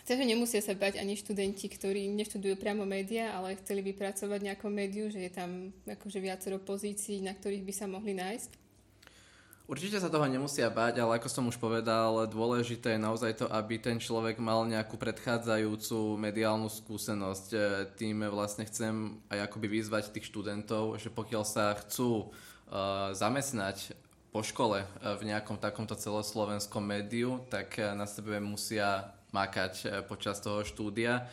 Takže 0.05 0.25
nemusia 0.25 0.57
sa 0.57 0.73
bať 0.73 0.97
ani 0.97 1.13
študenti, 1.13 1.69
ktorí 1.69 2.09
neštudujú 2.13 2.57
priamo 2.57 2.81
média, 2.81 3.29
ale 3.33 3.57
chceli 3.61 3.85
by 3.85 3.93
pracovať 3.93 4.39
nejakom 4.41 4.73
médiu, 4.73 5.05
že 5.05 5.21
je 5.21 5.29
tam 5.29 5.69
akože 5.85 6.17
viacero 6.17 6.57
pozícií, 6.57 7.21
na 7.21 7.37
ktorých 7.37 7.61
by 7.61 7.73
sa 7.73 7.85
mohli 7.85 8.17
nájsť? 8.17 8.69
Určite 9.69 10.01
sa 10.01 10.09
toho 10.09 10.25
nemusia 10.25 10.65
báť, 10.65 10.97
ale 10.97 11.21
ako 11.21 11.29
som 11.29 11.45
už 11.45 11.61
povedal, 11.61 12.25
dôležité 12.25 12.97
je 12.97 13.05
naozaj 13.05 13.37
to, 13.37 13.45
aby 13.53 13.77
ten 13.77 14.01
človek 14.01 14.41
mal 14.41 14.65
nejakú 14.65 14.97
predchádzajúcu 14.97 16.17
mediálnu 16.17 16.73
skúsenosť. 16.73 17.47
Tým 17.93 18.25
vlastne 18.33 18.65
chcem 18.65 19.21
aj 19.29 19.45
akoby 19.45 19.77
vyzvať 19.77 20.09
tých 20.09 20.25
študentov, 20.33 20.97
že 20.97 21.13
pokiaľ 21.13 21.45
sa 21.45 21.77
chcú 21.85 22.33
zamestnať 23.17 23.97
po 24.29 24.45
škole 24.45 24.85
uh, 24.85 25.17
v 25.17 25.33
nejakom 25.33 25.57
takomto 25.57 25.97
celoslovenskom 25.97 26.85
médiu, 26.85 27.41
tak 27.49 27.75
uh, 27.81 27.97
na 27.97 28.05
sebe 28.05 28.37
musia 28.37 29.09
makať 29.29 30.05
počas 30.09 30.41
toho 30.41 30.65
štúdia 30.65 31.29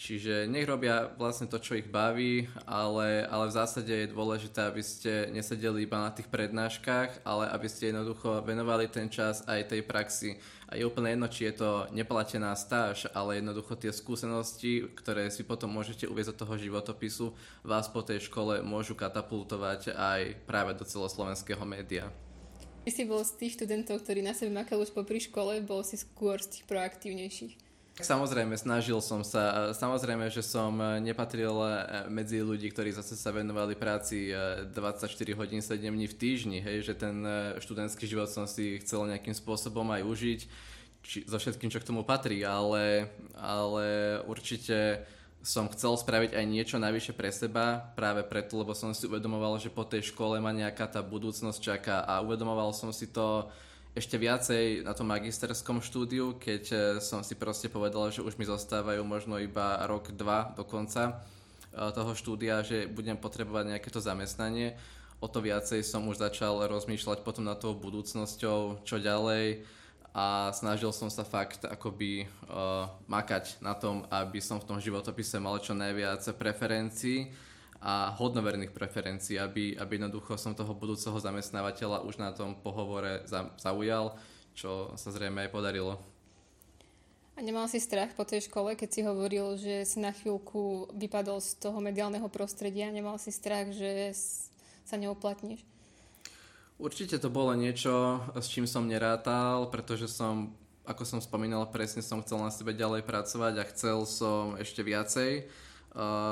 Čiže 0.00 0.48
nech 0.48 0.64
robia 0.64 1.12
vlastne 1.20 1.44
to, 1.44 1.60
čo 1.60 1.76
ich 1.76 1.84
baví, 1.84 2.48
ale, 2.64 3.28
ale 3.28 3.52
v 3.52 3.56
zásade 3.60 3.92
je 3.92 4.08
dôležité, 4.08 4.64
aby 4.64 4.80
ste 4.80 5.28
nesedeli 5.28 5.84
iba 5.84 6.00
na 6.00 6.08
tých 6.08 6.24
prednáškach, 6.32 7.20
ale 7.20 7.52
aby 7.52 7.68
ste 7.68 7.92
jednoducho 7.92 8.40
venovali 8.40 8.88
ten 8.88 9.12
čas 9.12 9.44
aj 9.44 9.76
tej 9.76 9.84
praxi. 9.84 10.40
A 10.70 10.78
je 10.78 10.86
úplne 10.86 11.10
jedno, 11.10 11.26
či 11.26 11.50
je 11.50 11.66
to 11.66 11.70
neplatená 11.90 12.54
stáž, 12.54 13.10
ale 13.10 13.42
jednoducho 13.42 13.74
tie 13.74 13.90
skúsenosti, 13.90 14.86
ktoré 14.94 15.26
si 15.26 15.42
potom 15.42 15.66
môžete 15.66 16.06
uvieť 16.06 16.30
do 16.30 16.46
toho 16.46 16.54
životopisu, 16.54 17.34
vás 17.66 17.90
po 17.90 18.06
tej 18.06 18.22
škole 18.30 18.62
môžu 18.62 18.94
katapultovať 18.94 19.90
aj 19.90 20.46
práve 20.46 20.78
do 20.78 20.86
celoslovenského 20.86 21.66
média. 21.66 22.06
Ty 22.86 22.90
si 22.94 23.02
bol 23.02 23.26
z 23.26 23.34
tých 23.34 23.58
študentov, 23.58 24.06
ktorí 24.06 24.22
na 24.22 24.30
sebe 24.30 24.54
makali 24.54 24.86
už 24.86 24.94
popri 24.94 25.18
škole, 25.18 25.58
bol 25.58 25.82
si 25.82 25.98
skôr 25.98 26.38
z 26.38 26.54
tých 26.54 26.64
proaktívnejších. 26.70 27.69
Samozrejme, 28.04 28.56
snažil 28.56 28.98
som 29.04 29.20
sa. 29.20 29.72
Samozrejme, 29.76 30.32
že 30.32 30.40
som 30.40 30.74
e, 30.80 31.00
nepatril 31.00 31.52
e, 31.52 31.68
medzi 32.08 32.40
ľudí, 32.40 32.68
ktorí 32.72 32.92
zase 32.92 33.16
sa 33.16 33.30
venovali 33.30 33.76
práci 33.76 34.32
24 34.32 35.06
e, 35.06 35.32
hodín 35.36 35.60
7 35.60 35.80
dní 35.80 36.06
v 36.08 36.16
týždni, 36.16 36.58
hej, 36.64 36.86
že 36.86 36.94
ten 36.96 37.22
študentský 37.60 38.08
život 38.08 38.28
som 38.32 38.48
si 38.48 38.80
chcel 38.84 39.08
nejakým 39.08 39.36
spôsobom 39.36 39.86
aj 39.92 40.02
užiť, 40.02 40.40
či, 41.04 41.18
so 41.24 41.36
všetkým, 41.40 41.68
čo 41.68 41.80
k 41.80 41.88
tomu 41.88 42.04
patrí, 42.04 42.44
ale, 42.44 43.08
ale 43.36 44.20
určite 44.28 45.04
som 45.40 45.68
chcel 45.72 45.96
spraviť 45.96 46.36
aj 46.36 46.44
niečo 46.44 46.76
navyše 46.76 47.16
pre 47.16 47.32
seba, 47.32 47.80
práve 47.96 48.20
preto, 48.28 48.60
lebo 48.60 48.76
som 48.76 48.92
si 48.92 49.08
uvedomoval, 49.08 49.56
že 49.56 49.72
po 49.72 49.88
tej 49.88 50.12
škole 50.12 50.36
ma 50.36 50.52
nejaká 50.52 50.84
tá 50.84 51.00
budúcnosť 51.00 51.58
čaká 51.60 52.04
a 52.04 52.20
uvedomoval 52.20 52.76
som 52.76 52.92
si 52.92 53.08
to 53.08 53.48
ešte 53.90 54.14
viacej 54.14 54.86
na 54.86 54.94
tom 54.94 55.10
magisterskom 55.10 55.82
štúdiu, 55.82 56.38
keď 56.38 56.62
e, 56.70 56.76
som 57.02 57.26
si 57.26 57.34
proste 57.34 57.66
povedal, 57.66 58.14
že 58.14 58.22
už 58.22 58.38
mi 58.38 58.46
zostávajú 58.46 59.02
možno 59.02 59.34
iba 59.42 59.82
rok, 59.90 60.14
dva 60.14 60.54
do 60.54 60.62
konca 60.62 61.10
e, 61.10 61.12
toho 61.90 62.14
štúdia, 62.14 62.62
že 62.62 62.86
budem 62.86 63.18
potrebovať 63.18 63.74
nejaké 63.74 63.90
to 63.90 63.98
zamestnanie. 63.98 64.78
O 65.18 65.26
to 65.26 65.42
viacej 65.42 65.82
som 65.82 66.06
už 66.06 66.22
začal 66.22 66.70
rozmýšľať 66.70 67.26
potom 67.26 67.42
na 67.42 67.58
tou 67.58 67.74
budúcnosťou, 67.74 68.86
čo 68.86 68.96
ďalej 69.02 69.66
a 70.10 70.50
snažil 70.50 70.90
som 70.90 71.06
sa 71.06 71.22
fakt 71.22 71.62
akoby 71.62 72.26
uh, 72.26 72.90
makať 73.06 73.62
na 73.62 73.78
tom, 73.78 74.02
aby 74.10 74.42
som 74.42 74.58
v 74.58 74.66
tom 74.66 74.78
životopise 74.82 75.38
mal 75.38 75.62
čo 75.62 75.70
najviac 75.70 76.24
preferencií 76.34 77.30
a 77.80 78.12
hodnoverných 78.20 78.76
preferencií, 78.76 79.40
aby, 79.40 79.72
aby 79.72 79.92
jednoducho 79.96 80.36
som 80.36 80.52
toho 80.52 80.76
budúceho 80.76 81.16
zamestnávateľa 81.16 82.04
už 82.04 82.20
na 82.20 82.36
tom 82.36 82.52
pohovore 82.60 83.24
zaujal, 83.56 84.20
čo 84.52 84.92
sa 85.00 85.08
zrejme 85.08 85.48
aj 85.48 85.50
podarilo. 85.52 85.96
A 87.36 87.40
nemal 87.40 87.64
si 87.72 87.80
strach 87.80 88.12
po 88.12 88.28
tej 88.28 88.44
škole, 88.52 88.76
keď 88.76 88.88
si 88.92 89.00
hovoril, 89.00 89.56
že 89.56 89.88
si 89.88 89.96
na 89.96 90.12
chvíľku 90.12 90.92
vypadol 90.92 91.40
z 91.40 91.56
toho 91.56 91.80
mediálneho 91.80 92.28
prostredia? 92.28 92.92
Nemal 92.92 93.16
si 93.16 93.32
strach, 93.32 93.72
že 93.72 94.12
sa 94.84 95.00
neoplatníš? 95.00 95.64
Určite 96.76 97.16
to 97.16 97.32
bolo 97.32 97.56
niečo, 97.56 98.20
s 98.36 98.44
čím 98.52 98.68
som 98.68 98.84
nerátal, 98.84 99.72
pretože 99.72 100.04
som, 100.12 100.52
ako 100.84 101.04
som 101.08 101.20
spomínal, 101.24 101.64
presne 101.72 102.04
som 102.04 102.20
chcel 102.20 102.44
na 102.44 102.52
sebe 102.52 102.76
ďalej 102.76 103.08
pracovať 103.08 103.54
a 103.56 103.68
chcel 103.72 104.04
som 104.04 104.60
ešte 104.60 104.84
viacej 104.84 105.48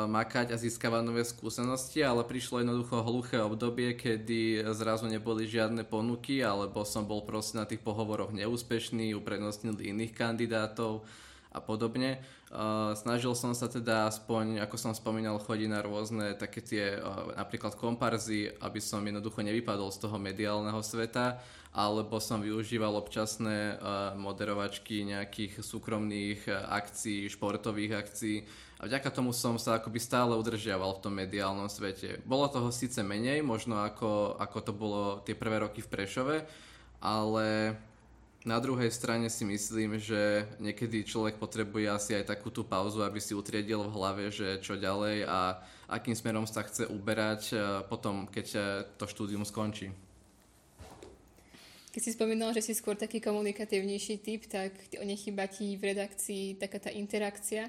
makať 0.06 0.54
a 0.54 0.56
získavať 0.56 1.02
nové 1.02 1.26
skúsenosti, 1.26 1.98
ale 2.06 2.22
prišlo 2.22 2.62
jednoducho 2.62 3.02
hluché 3.02 3.42
obdobie, 3.42 3.98
kedy 3.98 4.62
zrazu 4.70 5.10
neboli 5.10 5.50
žiadne 5.50 5.82
ponuky, 5.82 6.46
alebo 6.46 6.86
som 6.86 7.02
bol 7.02 7.26
proste 7.26 7.58
na 7.58 7.66
tých 7.66 7.82
pohovoroch 7.82 8.30
neúspešný, 8.30 9.18
uprednostnili 9.18 9.90
iných 9.90 10.14
kandidátov 10.14 11.02
a 11.58 11.60
podobne. 11.60 12.22
Snažil 12.94 13.34
som 13.34 13.52
sa 13.52 13.66
teda 13.66 14.06
aspoň, 14.06 14.62
ako 14.62 14.78
som 14.78 14.94
spomínal, 14.94 15.42
chodiť 15.42 15.68
na 15.68 15.82
rôzne 15.82 16.38
také 16.38 16.62
tie 16.62 16.96
napríklad 17.34 17.74
komparzy, 17.74 18.54
aby 18.62 18.78
som 18.78 19.02
jednoducho 19.02 19.42
nevypadol 19.42 19.90
z 19.90 19.98
toho 19.98 20.16
mediálneho 20.16 20.78
sveta, 20.80 21.42
alebo 21.74 22.22
som 22.22 22.40
využíval 22.40 22.96
občasné 22.96 23.76
moderovačky 24.16 25.04
nejakých 25.04 25.60
súkromných 25.60 26.48
akcií, 26.48 27.28
športových 27.28 27.92
akcií, 27.98 28.36
a 28.78 28.86
vďaka 28.86 29.10
tomu 29.10 29.34
som 29.34 29.58
sa 29.58 29.82
akoby 29.82 29.98
stále 29.98 30.38
udržiaval 30.38 30.96
v 30.96 31.02
tom 31.02 31.10
mediálnom 31.18 31.66
svete. 31.66 32.22
Bolo 32.22 32.46
toho 32.46 32.70
síce 32.70 33.02
menej, 33.02 33.42
možno 33.42 33.82
ako, 33.82 34.38
ako 34.38 34.58
to 34.62 34.70
bolo 34.70 35.02
tie 35.26 35.34
prvé 35.34 35.66
roky 35.66 35.82
v 35.82 35.90
Prešove, 35.90 36.36
ale 37.02 37.74
na 38.46 38.62
druhej 38.62 38.90
strane 38.94 39.26
si 39.26 39.42
myslím, 39.42 39.98
že 39.98 40.46
niekedy 40.62 41.02
človek 41.02 41.42
potrebuje 41.42 41.90
asi 41.90 42.14
aj 42.14 42.30
takú 42.30 42.54
tú 42.54 42.62
pauzu, 42.62 43.02
aby 43.02 43.18
si 43.18 43.34
utriedil 43.34 43.82
v 43.82 43.94
hlave, 43.98 44.30
že 44.30 44.62
čo 44.62 44.78
ďalej 44.78 45.26
a 45.26 45.58
akým 45.90 46.14
smerom 46.14 46.46
sa 46.46 46.62
chce 46.62 46.86
uberať 46.86 47.42
e, 47.50 47.56
potom, 47.90 48.30
keď 48.30 48.46
e, 48.54 48.60
to 48.94 49.10
štúdium 49.10 49.42
skončí. 49.42 49.90
Keď 51.90 52.02
si 52.04 52.14
spomínal, 52.14 52.54
že 52.54 52.62
si 52.62 52.78
skôr 52.78 52.94
taký 52.94 53.18
komunikatívnejší 53.18 54.22
typ, 54.22 54.46
tak 54.46 54.70
nechýba 55.02 55.50
ti 55.50 55.74
v 55.74 55.90
redakcii 55.90 56.62
taká 56.62 56.78
tá 56.78 56.90
interakcia 56.94 57.66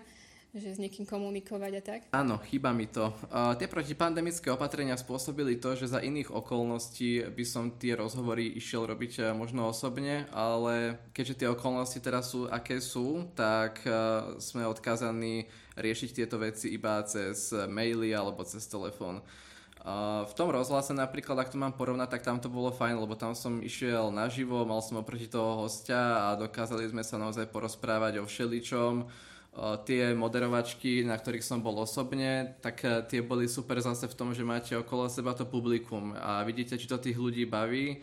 že 0.50 0.74
s 0.74 0.82
niekým 0.82 1.06
komunikovať 1.06 1.72
a 1.78 1.82
tak? 1.86 2.00
Áno, 2.10 2.42
chýba 2.50 2.74
mi 2.74 2.90
to. 2.90 3.14
Uh, 3.30 3.54
tie 3.54 3.70
protipandemické 3.70 4.50
opatrenia 4.50 4.98
spôsobili 4.98 5.62
to, 5.62 5.78
že 5.78 5.94
za 5.94 6.02
iných 6.02 6.34
okolností 6.34 7.22
by 7.30 7.46
som 7.46 7.78
tie 7.78 7.94
rozhovory 7.94 8.50
išiel 8.58 8.90
robiť 8.90 9.14
uh, 9.22 9.26
možno 9.38 9.70
osobne, 9.70 10.26
ale 10.34 10.98
keďže 11.14 11.46
tie 11.46 11.48
okolnosti 11.54 12.02
teraz 12.02 12.34
sú 12.34 12.50
aké 12.50 12.82
sú, 12.82 13.30
tak 13.38 13.86
uh, 13.86 14.42
sme 14.42 14.66
odkázaní 14.66 15.46
riešiť 15.78 16.10
tieto 16.18 16.42
veci 16.42 16.74
iba 16.74 16.98
cez 17.06 17.54
maily 17.70 18.10
alebo 18.18 18.42
cez 18.42 18.66
telefón. 18.66 19.22
Uh, 19.80 20.26
v 20.26 20.34
tom 20.34 20.50
rozhlase 20.50 20.98
napríklad, 20.98 21.46
ak 21.46 21.54
to 21.54 21.62
mám 21.62 21.78
porovnať, 21.78 22.10
tak 22.18 22.26
tam 22.26 22.42
to 22.42 22.50
bolo 22.50 22.74
fajn, 22.74 22.98
lebo 22.98 23.14
tam 23.14 23.38
som 23.38 23.62
išiel 23.62 24.10
naživo, 24.10 24.66
mal 24.66 24.82
som 24.82 24.98
oproti 24.98 25.30
toho 25.30 25.62
hostia 25.62 26.26
a 26.26 26.42
dokázali 26.42 26.90
sme 26.90 27.06
sa 27.06 27.22
naozaj 27.22 27.48
porozprávať 27.54 28.18
o 28.18 28.26
všeličom 28.26 29.06
tie 29.84 30.14
moderovačky, 30.16 31.04
na 31.04 31.18
ktorých 31.18 31.44
som 31.44 31.60
bol 31.60 31.84
osobne, 31.84 32.56
tak 32.64 32.86
e, 32.86 33.04
tie 33.10 33.20
boli 33.20 33.50
super 33.50 33.82
zase 33.82 34.08
v 34.08 34.16
tom, 34.16 34.30
že 34.32 34.46
máte 34.46 34.78
okolo 34.78 35.10
seba 35.12 35.36
to 35.36 35.44
publikum 35.44 36.16
a 36.16 36.46
vidíte, 36.46 36.80
či 36.80 36.88
to 36.88 37.02
tých 37.02 37.18
ľudí 37.18 37.44
baví. 37.50 38.00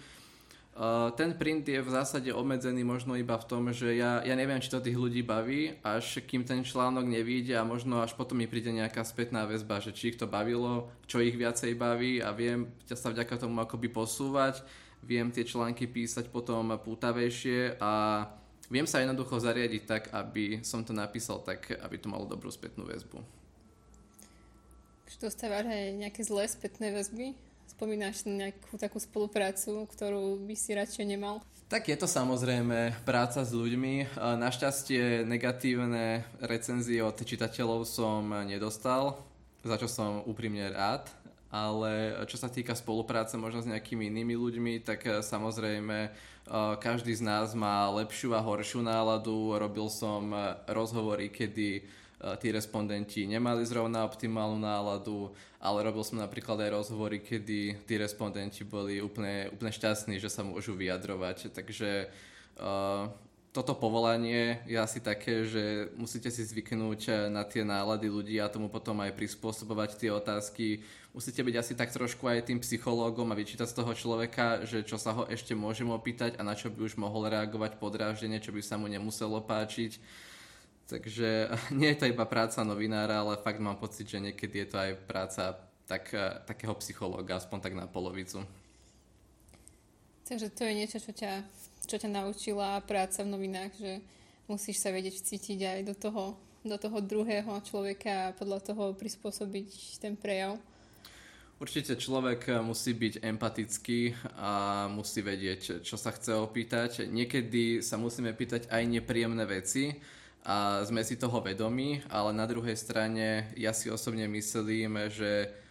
Ten 1.17 1.33
print 1.41 1.65
je 1.65 1.81
v 1.81 1.89
zásade 1.89 2.29
obmedzený 2.29 2.85
možno 2.85 3.17
iba 3.17 3.33
v 3.41 3.49
tom, 3.49 3.73
že 3.73 3.97
ja, 3.97 4.21
ja 4.21 4.37
neviem, 4.37 4.61
či 4.61 4.69
to 4.69 4.85
tých 4.85 4.93
ľudí 4.93 5.25
baví, 5.25 5.73
až 5.81 6.21
kým 6.29 6.45
ten 6.45 6.61
článok 6.61 7.09
nevíde 7.09 7.57
a 7.57 7.65
možno 7.65 8.05
až 8.05 8.13
potom 8.13 8.37
mi 8.37 8.45
príde 8.45 8.69
nejaká 8.69 9.01
spätná 9.01 9.49
väzba, 9.49 9.81
že 9.81 9.97
či 9.97 10.13
ich 10.13 10.21
to 10.21 10.29
bavilo, 10.29 10.93
čo 11.09 11.25
ich 11.25 11.33
viacej 11.33 11.73
baví 11.81 12.21
a 12.21 12.29
viem 12.37 12.69
sa 12.93 13.09
vďaka 13.09 13.41
tomu 13.41 13.65
akoby 13.65 13.89
posúvať, 13.89 14.61
viem 15.01 15.33
tie 15.33 15.49
články 15.49 15.89
písať 15.89 16.29
potom 16.29 16.77
pútavejšie 16.77 17.81
a 17.81 18.29
viem 18.71 18.87
sa 18.87 19.03
jednoducho 19.03 19.39
zariadiť 19.39 19.83
tak, 19.87 20.03
aby 20.11 20.61
som 20.67 20.83
to 20.83 20.91
napísal 20.95 21.43
tak, 21.43 21.71
aby 21.81 21.97
to 21.99 22.11
malo 22.11 22.27
dobrú 22.27 22.51
spätnú 22.51 22.87
väzbu. 22.87 23.23
Už 25.07 25.15
dostávaš 25.23 25.71
aj 25.71 26.03
nejaké 26.03 26.21
zlé 26.27 26.51
spätné 26.51 26.91
väzby? 26.91 27.39
Spomínaš 27.67 28.27
na 28.27 28.51
nejakú 28.51 28.79
takú 28.79 28.99
spoluprácu, 28.99 29.87
ktorú 29.91 30.43
by 30.43 30.55
si 30.55 30.75
radšej 30.75 31.07
nemal? 31.07 31.43
Tak 31.67 31.91
je 31.91 31.99
to 31.99 32.07
samozrejme 32.07 32.95
práca 33.03 33.43
s 33.43 33.51
ľuďmi. 33.51 34.19
Našťastie 34.19 35.27
negatívne 35.27 36.23
recenzie 36.39 37.03
od 37.03 37.19
čitateľov 37.19 37.83
som 37.83 38.23
nedostal, 38.47 39.19
za 39.67 39.75
čo 39.75 39.91
som 39.91 40.23
úprimne 40.31 40.71
rád 40.71 41.11
ale 41.51 42.23
čo 42.27 42.37
sa 42.37 42.51
týka 42.51 42.75
spolupráce 42.75 43.39
možno 43.39 43.63
s 43.63 43.71
nejakými 43.71 44.11
inými 44.11 44.35
ľuďmi, 44.35 44.73
tak 44.83 45.07
eh, 45.07 45.23
samozrejme 45.23 45.99
eh, 46.07 46.13
každý 46.83 47.15
z 47.15 47.23
nás 47.23 47.55
má 47.55 47.87
lepšiu 48.03 48.35
a 48.35 48.43
horšiu 48.43 48.83
náladu. 48.83 49.55
Robil 49.55 49.87
som 49.89 50.31
eh, 50.35 50.59
rozhovory, 50.71 51.31
kedy 51.31 52.05
tí 52.17 52.49
respondenti 52.49 53.29
nemali 53.29 53.61
zrovna 53.69 54.01
optimálnu 54.09 54.57
náladu, 54.57 55.37
ale 55.61 55.85
robil 55.85 56.01
som 56.01 56.17
napríklad 56.17 56.57
aj 56.65 56.73
rozhovory, 56.73 57.21
kedy 57.21 57.85
tí 57.85 57.95
respondenti 58.01 58.65
boli 58.65 59.05
úplne, 59.05 59.53
úplne 59.53 59.69
šťastní, 59.69 60.17
že 60.17 60.33
sa 60.33 60.41
môžu 60.41 60.73
vyjadrovať. 60.81 61.53
Takže 61.53 62.09
toto 63.57 63.73
povolanie 63.73 64.61
je 64.69 64.77
asi 64.77 65.01
také, 65.01 65.49
že 65.49 65.89
musíte 65.97 66.29
si 66.29 66.45
zvyknúť 66.45 67.01
eh, 67.09 67.15
na 67.33 67.41
tie 67.41 67.65
nálady 67.65 68.13
ľudí 68.13 68.37
a 68.37 68.53
tomu 68.53 68.69
potom 68.69 69.01
aj 69.01 69.17
prispôsobovať 69.17 69.97
tie 69.97 70.13
otázky. 70.13 70.85
Musíte 71.17 71.41
byť 71.41 71.57
asi 71.57 71.73
tak 71.73 71.89
trošku 71.89 72.29
aj 72.29 72.53
tým 72.53 72.61
psychológom 72.61 73.33
a 73.33 73.39
vyčítať 73.41 73.65
z 73.65 73.77
toho 73.81 73.97
človeka, 73.97 74.69
že 74.69 74.85
čo 74.85 75.01
sa 75.01 75.17
ho 75.17 75.25
ešte 75.33 75.57
môžem 75.57 75.89
opýtať 75.89 76.37
a 76.37 76.45
na 76.45 76.53
čo 76.53 76.69
by 76.69 76.85
už 76.85 77.01
mohol 77.01 77.33
reagovať 77.33 77.81
podráždenie, 77.81 78.45
čo 78.45 78.53
by 78.53 78.61
sa 78.61 78.77
mu 78.77 78.93
nemuselo 78.93 79.41
páčiť. 79.41 79.97
Takže 80.93 81.49
nie 81.81 81.97
je 81.97 81.99
to 82.05 82.13
iba 82.13 82.29
práca 82.29 82.61
novinára, 82.61 83.25
ale 83.25 83.41
fakt 83.41 83.65
mám 83.65 83.81
pocit, 83.81 84.05
že 84.05 84.21
niekedy 84.21 84.69
je 84.69 84.69
to 84.69 84.77
aj 84.77 84.91
práca 85.09 85.57
tak, 85.89 86.13
eh, 86.13 86.45
takého 86.45 86.77
psychológa, 86.77 87.41
aspoň 87.41 87.59
tak 87.65 87.73
na 87.73 87.89
polovicu. 87.89 88.45
Takže 90.29 90.53
to 90.53 90.69
je 90.69 90.73
niečo, 90.77 90.99
čo 91.01 91.17
ťa 91.17 91.41
čo 91.87 91.97
ťa 91.97 92.11
naučila 92.11 92.83
práca 92.83 93.23
v 93.23 93.33
novinách, 93.33 93.73
že 93.79 93.93
musíš 94.51 94.83
sa 94.83 94.91
vedieť 94.91 95.23
vcítiť 95.23 95.59
aj 95.63 95.81
do 95.87 95.95
toho, 95.95 96.25
do 96.67 96.77
toho 96.77 96.99
druhého 96.99 97.51
človeka 97.63 98.31
a 98.31 98.35
podľa 98.35 98.61
toho 98.61 98.85
prispôsobiť 98.99 100.03
ten 100.03 100.19
prejav. 100.19 100.59
Určite 101.57 101.97
človek 101.97 102.53
musí 102.61 102.93
byť 102.93 103.25
empatický 103.25 104.13
a 104.37 104.85
musí 104.93 105.25
vedieť, 105.25 105.81
čo 105.81 105.97
sa 105.97 106.13
chce 106.13 106.37
opýtať. 106.37 107.09
Niekedy 107.09 107.81
sa 107.81 107.97
musíme 107.97 108.37
pýtať 108.37 108.69
aj 108.69 108.83
nepríjemné 108.85 109.49
veci 109.49 109.97
a 110.45 110.85
sme 110.85 111.01
si 111.01 111.17
toho 111.17 111.41
vedomí, 111.41 112.05
ale 112.13 112.37
na 112.37 112.45
druhej 112.45 112.77
strane 112.77 113.49
ja 113.57 113.73
si 113.73 113.89
osobne 113.89 114.29
myslím, 114.29 115.09
že 115.09 115.49
Eh, 115.49 115.66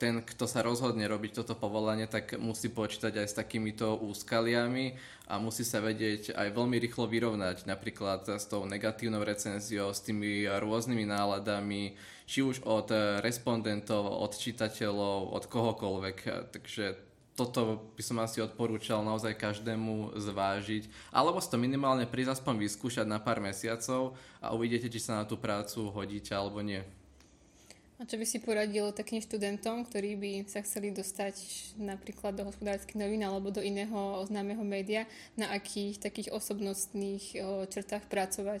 ten, 0.00 0.24
kto 0.24 0.48
sa 0.48 0.64
rozhodne 0.64 1.04
robiť 1.04 1.44
toto 1.44 1.52
povolanie, 1.52 2.08
tak 2.08 2.40
musí 2.40 2.72
počítať 2.72 3.20
aj 3.20 3.26
s 3.28 3.36
takýmito 3.36 4.00
úskaliami 4.00 4.96
a 5.28 5.36
musí 5.36 5.60
sa 5.60 5.84
vedieť 5.84 6.32
aj 6.32 6.56
veľmi 6.56 6.80
rýchlo 6.80 7.04
vyrovnať 7.04 7.68
napríklad 7.68 8.24
s 8.40 8.48
tou 8.48 8.64
negatívnou 8.64 9.20
recenziou, 9.20 9.92
s 9.92 10.00
tými 10.00 10.48
rôznymi 10.48 11.04
náladami, 11.04 12.00
či 12.24 12.40
už 12.40 12.64
od 12.64 12.88
respondentov, 13.20 14.08
od 14.08 14.32
čitateľov, 14.32 15.36
od 15.36 15.44
kohokoľvek. 15.44 16.48
Takže 16.48 16.96
toto 17.36 17.92
by 17.96 18.02
som 18.04 18.20
asi 18.20 18.40
odporúčal 18.40 19.04
naozaj 19.04 19.36
každému 19.36 20.16
zvážiť, 20.16 21.12
alebo 21.12 21.40
si 21.40 21.48
to 21.48 21.60
minimálne 21.60 22.04
prísť 22.08 22.40
aspoň 22.40 22.56
vyskúšať 22.56 23.04
na 23.08 23.20
pár 23.20 23.40
mesiacov 23.40 24.16
a 24.40 24.52
uvidíte, 24.52 24.88
či 24.88 25.00
sa 25.00 25.20
na 25.20 25.24
tú 25.28 25.36
prácu 25.36 25.92
hodíte 25.92 26.32
alebo 26.32 26.60
nie. 26.64 26.84
A 28.02 28.06
čo 28.10 28.18
by 28.18 28.26
si 28.26 28.42
poradil 28.42 28.90
takým 28.90 29.22
študentom, 29.22 29.86
ktorí 29.86 30.18
by 30.18 30.32
sa 30.50 30.58
chceli 30.66 30.90
dostať 30.90 31.38
napríklad 31.78 32.34
do 32.34 32.42
hospodárskych 32.50 32.98
novín 32.98 33.22
alebo 33.22 33.54
do 33.54 33.62
iného 33.62 34.18
známeho 34.26 34.66
média, 34.66 35.06
na 35.38 35.54
akých 35.54 36.02
takých 36.02 36.34
osobnostných 36.34 37.38
črtách 37.70 38.02
pracovať? 38.10 38.58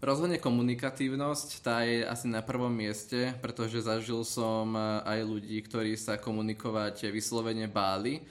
Rozhodne 0.00 0.40
komunikatívnosť, 0.40 1.48
tá 1.60 1.84
je 1.84 2.00
asi 2.00 2.32
na 2.32 2.40
prvom 2.40 2.72
mieste, 2.72 3.36
pretože 3.44 3.84
zažil 3.84 4.24
som 4.24 4.72
aj 5.04 5.20
ľudí, 5.28 5.60
ktorí 5.60 5.92
sa 6.00 6.16
komunikovať 6.16 7.12
vyslovene 7.12 7.68
báli. 7.68 8.24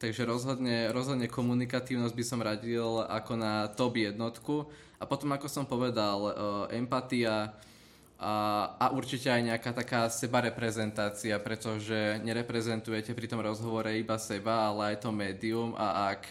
Takže 0.00 0.24
rozhodne, 0.24 0.88
rozhodne 0.88 1.28
komunikatívnosť 1.28 2.16
by 2.16 2.24
som 2.24 2.40
radil 2.40 3.04
ako 3.04 3.32
na 3.36 3.68
top 3.76 3.92
jednotku. 4.00 4.72
A 4.96 5.04
potom, 5.04 5.36
ako 5.36 5.52
som 5.52 5.68
povedal, 5.68 6.32
empatia, 6.72 7.52
a, 8.22 8.86
určite 8.94 9.26
aj 9.26 9.42
nejaká 9.42 9.74
taká 9.74 10.06
sebareprezentácia, 10.06 11.34
pretože 11.42 12.22
nereprezentujete 12.22 13.10
pri 13.18 13.26
tom 13.26 13.42
rozhovore 13.42 13.90
iba 13.98 14.14
seba, 14.22 14.70
ale 14.70 14.94
aj 14.94 15.02
to 15.02 15.10
médium 15.10 15.74
a 15.74 16.14
ak 16.14 16.22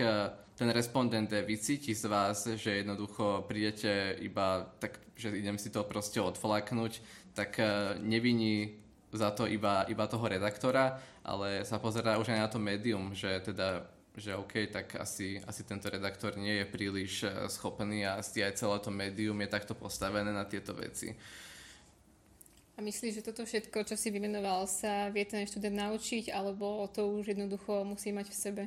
ten 0.61 0.69
respondent 0.69 1.25
vycíti 1.25 1.97
z 1.97 2.05
vás, 2.05 2.45
že 2.45 2.85
jednoducho 2.85 3.49
prídete 3.49 4.13
iba 4.21 4.69
tak, 4.77 5.01
že 5.17 5.33
idem 5.33 5.57
si 5.57 5.73
to 5.73 5.81
proste 5.81 6.21
odflaknúť, 6.21 7.01
tak 7.33 7.57
e, 7.57 7.97
neviní 7.97 8.77
za 9.09 9.33
to 9.33 9.49
iba, 9.49 9.89
iba 9.89 10.05
toho 10.05 10.29
redaktora, 10.29 11.01
ale 11.25 11.65
sa 11.65 11.81
pozerá 11.81 12.21
už 12.21 12.37
aj 12.37 12.39
na 12.45 12.49
to 12.51 12.61
médium, 12.61 13.09
že 13.17 13.41
teda 13.41 13.89
že 14.11 14.35
OK, 14.35 14.67
tak 14.67 14.99
asi, 14.99 15.39
asi 15.47 15.63
tento 15.63 15.87
redaktor 15.87 16.35
nie 16.35 16.61
je 16.61 16.65
príliš 16.67 17.25
e, 17.25 17.47
schopný 17.49 18.05
a 18.05 18.19
asi 18.19 18.43
aj 18.45 18.59
celé 18.59 18.77
to 18.83 18.91
médium 18.93 19.39
je 19.41 19.49
takto 19.49 19.73
postavené 19.73 20.29
na 20.29 20.45
tieto 20.45 20.77
veci. 20.77 21.15
A 22.81 22.89
myslíš, 22.89 23.21
že 23.21 23.27
toto 23.29 23.45
všetko, 23.45 23.85
čo 23.85 23.93
si 23.93 24.09
vymenoval, 24.09 24.65
sa 24.65 25.13
vie 25.13 25.21
ten 25.21 25.45
študent 25.45 25.77
naučiť, 25.77 26.33
alebo 26.33 26.89
to 26.89 27.13
už 27.13 27.37
jednoducho 27.37 27.85
musí 27.85 28.09
mať 28.09 28.33
v 28.33 28.37
sebe? 28.41 28.63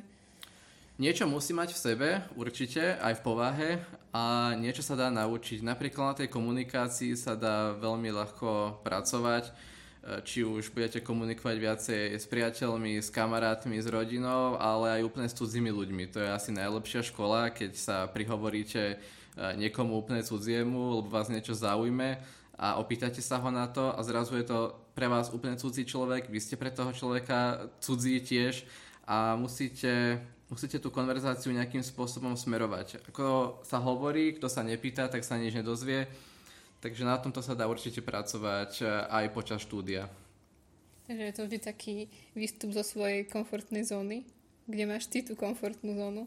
Niečo 0.95 1.27
musí 1.27 1.51
mať 1.51 1.75
v 1.75 1.81
sebe, 1.83 2.09
určite, 2.39 2.95
aj 3.03 3.19
v 3.19 3.25
povahe 3.27 3.69
a 4.15 4.55
niečo 4.55 4.87
sa 4.87 4.95
dá 4.95 5.11
naučiť. 5.11 5.67
Napríklad 5.67 6.15
na 6.15 6.15
tej 6.15 6.31
komunikácii 6.31 7.11
sa 7.19 7.35
dá 7.35 7.75
veľmi 7.75 8.07
ľahko 8.15 8.79
pracovať, 8.87 9.51
či 10.23 10.47
už 10.47 10.71
budete 10.71 11.03
komunikovať 11.03 11.55
viacej 11.59 12.15
s 12.15 12.23
priateľmi, 12.31 13.03
s 13.03 13.11
kamarátmi, 13.11 13.83
s 13.83 13.91
rodinou, 13.91 14.55
ale 14.55 14.95
aj 14.95 15.11
úplne 15.11 15.27
s 15.27 15.35
cudzími 15.35 15.75
ľuďmi. 15.75 16.07
To 16.15 16.23
je 16.23 16.29
asi 16.31 16.55
najlepšia 16.55 17.03
škola, 17.03 17.51
keď 17.51 17.75
sa 17.75 18.07
prihovoríte 18.07 18.95
niekomu 19.59 19.99
úplne 19.99 20.23
cudziemu, 20.23 21.03
lebo 21.03 21.11
vás 21.11 21.27
niečo 21.27 21.51
zaujme 21.51 22.15
a 22.55 22.79
opýtate 22.79 23.19
sa 23.19 23.37
ho 23.43 23.51
na 23.51 23.67
to 23.67 23.91
a 23.91 23.99
zrazu 24.03 24.39
je 24.39 24.47
to 24.47 24.59
pre 24.95 25.11
vás 25.11 25.27
úplne 25.31 25.59
cudzí 25.59 25.83
človek, 25.83 26.31
vy 26.31 26.39
ste 26.39 26.55
pre 26.55 26.71
toho 26.71 26.95
človeka 26.95 27.67
cudzí 27.83 28.23
tiež 28.23 28.63
a 29.03 29.35
musíte, 29.35 30.23
musíte 30.47 30.79
tú 30.79 30.87
konverzáciu 30.87 31.51
nejakým 31.51 31.83
spôsobom 31.83 32.39
smerovať. 32.39 33.03
Ako 33.11 33.59
sa 33.67 33.83
hovorí, 33.83 34.39
kto 34.39 34.47
sa 34.47 34.63
nepýta, 34.63 35.11
tak 35.11 35.27
sa 35.27 35.35
nič 35.35 35.51
nedozvie, 35.51 36.07
takže 36.79 37.03
na 37.03 37.19
tomto 37.19 37.43
sa 37.43 37.59
dá 37.59 37.67
určite 37.67 37.99
pracovať 37.99 38.71
eh, 38.81 38.87
aj 39.11 39.25
počas 39.35 39.59
štúdia. 39.59 40.07
Takže 41.05 41.21
je 41.21 41.35
to 41.37 41.45
vždy 41.45 41.59
taký 41.61 41.95
výstup 42.33 42.73
zo 42.73 42.81
svojej 42.81 43.29
komfortnej 43.29 43.85
zóny, 43.85 44.25
kde 44.65 44.83
máš 44.89 45.05
ty 45.05 45.21
tú 45.21 45.37
komfortnú 45.37 45.93
zónu. 45.93 46.25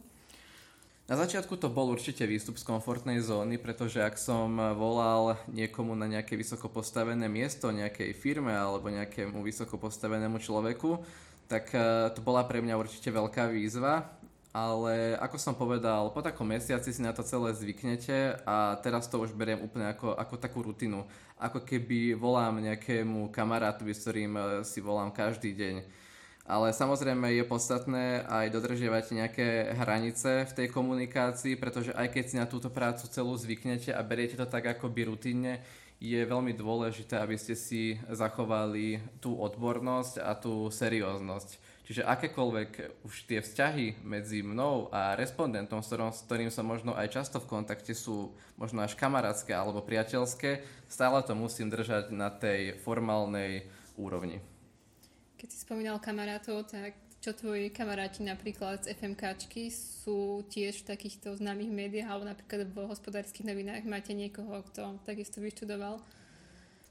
Na 1.09 1.17
začiatku 1.17 1.57
to 1.57 1.73
bol 1.73 1.89
určite 1.89 2.21
výstup 2.29 2.61
z 2.61 2.69
komfortnej 2.69 3.25
zóny, 3.25 3.57
pretože 3.57 3.97
ak 3.97 4.21
som 4.21 4.61
volal 4.77 5.41
niekomu 5.49 5.97
na 5.97 6.05
nejaké 6.05 6.37
vysoko 6.37 6.69
postavené 6.69 7.33
miesto, 7.33 7.73
nejakej 7.73 8.13
firme 8.13 8.53
alebo 8.53 8.93
nejakému 8.93 9.41
vysoko 9.41 9.81
postavenému 9.81 10.37
človeku, 10.37 11.01
tak 11.49 11.73
e, 11.73 12.13
to 12.13 12.21
bola 12.21 12.45
pre 12.45 12.61
mňa 12.61 12.77
určite 12.77 13.09
veľká 13.09 13.49
výzva, 13.49 14.05
ale 14.53 15.17
ako 15.17 15.37
som 15.41 15.57
povedal, 15.57 16.13
po 16.13 16.21
takom 16.21 16.45
mesiaci 16.45 16.93
si 16.93 17.01
na 17.01 17.17
to 17.17 17.25
celé 17.25 17.57
zvyknete 17.57 18.45
a 18.45 18.77
teraz 18.85 19.09
to 19.09 19.17
už 19.17 19.33
beriem 19.33 19.65
úplne 19.65 19.89
ako, 19.89 20.13
ako 20.13 20.37
takú 20.37 20.61
rutinu. 20.61 21.09
Ako 21.41 21.65
keby 21.65 22.21
volám 22.21 22.61
nejakému 22.61 23.33
kamarátovi, 23.33 23.97
s 23.97 24.05
ktorým 24.05 24.33
e, 24.37 24.41
si 24.61 24.85
volám 24.85 25.09
každý 25.09 25.57
deň 25.57 25.75
ale 26.49 26.73
samozrejme 26.73 27.29
je 27.37 27.45
podstatné 27.45 28.25
aj 28.25 28.49
dodržiavať 28.57 29.05
nejaké 29.13 29.49
hranice 29.77 30.49
v 30.49 30.57
tej 30.57 30.67
komunikácii, 30.73 31.61
pretože 31.61 31.93
aj 31.93 32.09
keď 32.09 32.25
si 32.25 32.41
na 32.41 32.49
túto 32.49 32.73
prácu 32.73 33.05
celú 33.13 33.37
zvyknete 33.37 33.93
a 33.93 34.01
beriete 34.01 34.41
to 34.41 34.49
tak 34.49 34.65
akoby 34.65 35.13
rutinne, 35.13 35.61
je 36.01 36.17
veľmi 36.17 36.57
dôležité, 36.57 37.21
aby 37.21 37.37
ste 37.37 37.53
si 37.53 38.01
zachovali 38.09 39.03
tú 39.21 39.37
odbornosť 39.37 40.25
a 40.25 40.33
tú 40.33 40.73
serióznosť. 40.73 41.69
Čiže 41.85 42.09
akékoľvek 42.09 43.01
už 43.05 43.29
tie 43.29 43.41
vzťahy 43.45 44.05
medzi 44.05 44.41
mnou 44.41 44.89
a 44.89 45.17
respondentom, 45.21 45.85
s 45.85 45.89
ktorým, 45.89 46.13
s 46.13 46.25
ktorým 46.25 46.51
som 46.53 46.65
možno 46.65 46.97
aj 46.97 47.13
často 47.13 47.41
v 47.41 47.49
kontakte, 47.49 47.93
sú 47.93 48.33
možno 48.57 48.81
až 48.85 48.97
kamarátske 48.97 49.53
alebo 49.53 49.85
priateľské, 49.85 50.65
stále 50.89 51.21
to 51.25 51.37
musím 51.37 51.69
držať 51.69 52.09
na 52.13 52.33
tej 52.33 52.77
formálnej 52.81 53.69
úrovni. 53.97 54.58
Keď 55.39 55.49
si 55.55 55.63
spomínal 55.63 56.03
kamarátov, 56.03 56.67
tak 56.67 56.99
čo 57.23 57.31
tvoji 57.31 57.71
kamaráti 57.71 58.27
napríklad 58.27 58.83
z 58.83 58.91
FMKčky 58.99 59.71
sú 59.71 60.43
tiež 60.51 60.83
v 60.83 60.89
takýchto 60.91 61.39
známych 61.39 61.71
médiách 61.71 62.11
alebo 62.11 62.27
napríklad 62.27 62.67
v 62.67 62.91
hospodárskych 62.91 63.47
novinách? 63.47 63.87
Máte 63.87 64.19
niekoho, 64.19 64.67
kto 64.67 64.99
takisto 65.07 65.39
vyštudoval? 65.39 66.03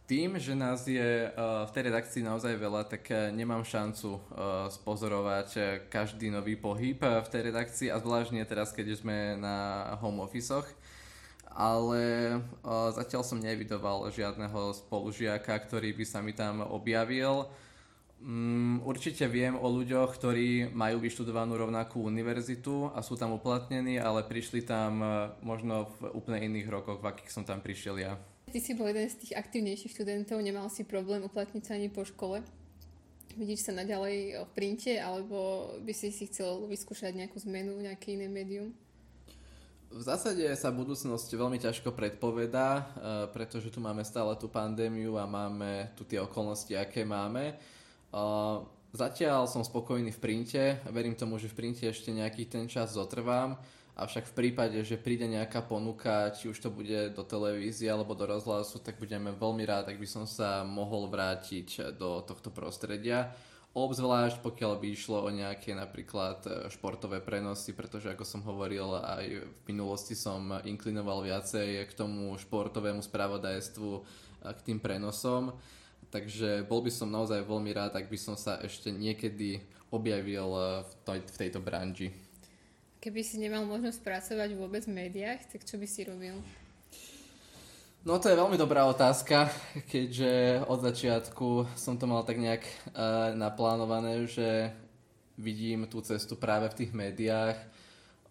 Tým, 0.07 0.39
že 0.39 0.55
nás 0.55 0.87
je 0.87 1.27
uh, 1.27 1.67
v 1.67 1.71
tej 1.75 1.91
redakcii 1.91 2.23
naozaj 2.23 2.55
veľa, 2.55 2.87
tak 2.87 3.11
uh, 3.11 3.27
nemám 3.35 3.67
šancu 3.67 4.15
uh, 4.15 4.71
spozorovať 4.71 5.83
každý 5.91 6.31
nový 6.31 6.55
pohyb 6.55 7.03
v 7.03 7.27
tej 7.27 7.51
redakcii 7.51 7.91
a 7.91 7.99
zvláštne 7.99 8.47
teraz, 8.47 8.71
keď 8.71 8.95
sme 8.95 9.35
na 9.35 9.91
home 9.99 10.23
office 10.23 10.55
ale 11.57 12.37
zatiaľ 12.93 13.25
som 13.25 13.41
nevidoval 13.41 14.13
žiadneho 14.13 14.77
spolužiaka, 14.77 15.57
ktorý 15.65 15.89
by 15.89 16.05
sa 16.05 16.21
mi 16.21 16.29
tam 16.29 16.61
objavil. 16.61 17.49
Mm, 18.17 18.81
určite 18.81 19.29
viem 19.29 19.53
o 19.53 19.67
ľuďoch, 19.69 20.17
ktorí 20.17 20.73
majú 20.73 20.97
vyštudovanú 21.05 21.53
rovnakú 21.53 22.01
univerzitu 22.01 22.89
a 22.89 23.05
sú 23.05 23.13
tam 23.13 23.37
uplatnení, 23.37 24.01
ale 24.01 24.25
prišli 24.25 24.65
tam 24.65 25.05
e, 25.05 25.07
možno 25.45 25.93
v 26.01 26.17
úplne 26.17 26.41
iných 26.49 26.65
rokoch, 26.65 26.97
v 26.97 27.13
akých 27.13 27.29
som 27.29 27.45
tam 27.45 27.61
prišiel 27.61 28.01
ja. 28.01 28.17
Ty 28.49 28.57
si 28.57 28.73
bol 28.73 28.89
jeden 28.89 29.05
z 29.05 29.21
tých 29.21 29.33
aktívnejších 29.37 29.93
študentov, 29.93 30.41
nemal 30.41 30.65
si 30.73 30.81
problém 30.81 31.21
uplatniť 31.29 31.61
sa 31.61 31.77
ani 31.77 31.93
po 31.93 32.01
škole. 32.09 32.41
Vidíš 33.37 33.69
sa 33.69 33.77
naďalej 33.77 34.49
v 34.49 34.51
printe, 34.57 34.97
alebo 34.97 35.69
by 35.85 35.93
si 35.93 36.09
si 36.09 36.25
chcel 36.25 36.65
vyskúšať 36.65 37.13
nejakú 37.13 37.37
zmenu, 37.45 37.77
nejaké 37.85 38.17
iné 38.17 38.25
médium? 38.25 38.73
V 39.93 40.01
zásade 40.01 40.43
sa 40.57 40.73
budúcnosť 40.73 41.37
veľmi 41.37 41.61
ťažko 41.61 41.93
predpovedá, 41.93 42.69
eh, 42.73 42.85
pretože 43.29 43.69
tu 43.69 43.77
máme 43.77 44.01
stále 44.01 44.33
tú 44.41 44.49
pandémiu 44.49 45.21
a 45.21 45.29
máme 45.29 45.93
tu 45.93 46.01
tie 46.01 46.17
okolnosti, 46.17 46.73
aké 46.73 47.05
máme. 47.05 47.53
Eh, 48.07 48.57
zatiaľ 48.95 49.51
som 49.51 49.67
spokojný 49.67 50.15
v 50.15 50.21
printe, 50.23 50.63
verím 50.87 51.15
tomu, 51.19 51.35
že 51.35 51.51
v 51.51 51.57
printe 51.59 51.83
ešte 51.83 52.15
nejaký 52.15 52.47
ten 52.47 52.65
čas 52.71 52.95
zotrvám, 52.95 53.59
avšak 53.97 54.31
v 54.31 54.37
prípade, 54.37 54.77
že 54.85 54.95
príde 54.95 55.27
nejaká 55.27 55.65
ponuka, 55.65 56.31
či 56.31 56.47
už 56.47 56.57
to 56.61 56.69
bude 56.69 57.11
do 57.17 57.23
televízie 57.25 57.89
alebo 57.89 58.13
do 58.13 58.29
rozhlasu, 58.29 58.79
tak 58.79 59.01
budeme 59.01 59.33
veľmi 59.33 59.65
rád, 59.65 59.91
ak 59.91 59.97
by 59.97 60.07
som 60.07 60.23
sa 60.29 60.61
mohol 60.63 61.09
vrátiť 61.09 61.97
do 61.97 62.21
tohto 62.23 62.53
prostredia. 62.53 63.33
Obzvlášť 63.77 64.41
pokiaľ 64.41 64.73
by 64.81 64.87
išlo 64.89 65.21
o 65.21 65.29
nejaké 65.29 65.77
napríklad 65.77 66.41
e, 66.49 66.49
športové 66.73 67.21
prenosy, 67.21 67.77
pretože 67.77 68.09
ako 68.09 68.25
som 68.25 68.41
hovoril 68.41 68.89
aj 68.97 69.25
v 69.45 69.61
minulosti 69.69 70.17
som 70.17 70.49
inklinoval 70.65 71.21
viacej 71.21 71.85
k 71.85 71.91
tomu 71.93 72.33
športovému 72.41 73.05
spravodajstvu, 73.05 73.91
k 74.41 74.59
tým 74.65 74.81
prenosom. 74.81 75.53
Takže 76.07 76.63
bol 76.63 76.79
by 76.79 76.91
som 76.91 77.11
naozaj 77.11 77.43
veľmi 77.43 77.71
rád, 77.75 77.99
ak 77.99 78.07
by 78.07 78.15
som 78.15 78.39
sa 78.39 78.59
ešte 78.63 78.87
niekedy 78.91 79.59
objavil 79.91 80.47
e, 80.55 80.61
v, 80.83 80.91
toj, 81.03 81.19
v 81.19 81.37
tejto 81.37 81.59
branži. 81.59 82.15
Keby 82.97 83.21
si 83.23 83.37
nemal 83.37 83.67
možnosť 83.67 83.99
pracovať 84.03 84.49
vôbec 84.55 84.83
v 84.87 84.95
médiách, 85.05 85.51
tak 85.51 85.67
čo 85.67 85.75
by 85.75 85.87
si 85.87 86.07
robil? 86.07 86.39
No 88.07 88.23
to 88.23 88.31
je 88.31 88.39
veľmi 88.39 88.55
dobrá 88.55 88.87
otázka, 88.87 89.51
keďže 89.91 90.63
od 90.63 90.79
začiatku 90.79 91.75
som 91.75 91.99
to 91.99 92.07
mal 92.07 92.23
tak 92.23 92.39
nejak 92.39 92.63
uh, 92.63 93.35
naplánované, 93.35 94.23
že 94.31 94.71
vidím 95.35 95.85
tú 95.91 95.99
cestu 95.99 96.39
práve 96.39 96.71
v 96.71 96.77
tých 96.83 96.91
médiách. 96.95 97.59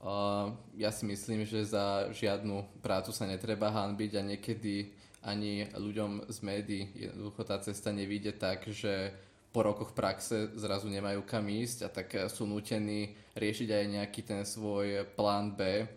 Uh, 0.00 0.56
ja 0.80 0.88
si 0.88 1.04
myslím, 1.04 1.44
že 1.44 1.68
za 1.68 2.08
žiadnu 2.08 2.80
prácu 2.80 3.12
sa 3.12 3.28
netreba 3.28 3.68
hanbiť 3.68 4.12
a 4.16 4.22
niekedy 4.24 4.90
ani 5.22 5.68
ľuďom 5.72 6.28
z 6.28 6.38
médií 6.44 6.82
jednoducho 6.94 7.42
tá 7.44 7.56
cesta 7.62 7.92
nevíde 7.92 8.36
tak, 8.36 8.68
že 8.68 9.14
po 9.56 9.64
rokoch 9.64 9.96
praxe 9.96 10.52
zrazu 10.52 10.92
nemajú 10.92 11.24
kam 11.24 11.48
ísť 11.48 11.78
a 11.84 11.88
tak 11.88 12.12
sú 12.28 12.44
nutení 12.44 13.16
riešiť 13.32 13.68
aj 13.72 13.84
nejaký 13.88 14.20
ten 14.20 14.44
svoj 14.44 15.08
plán 15.16 15.56
B. 15.56 15.88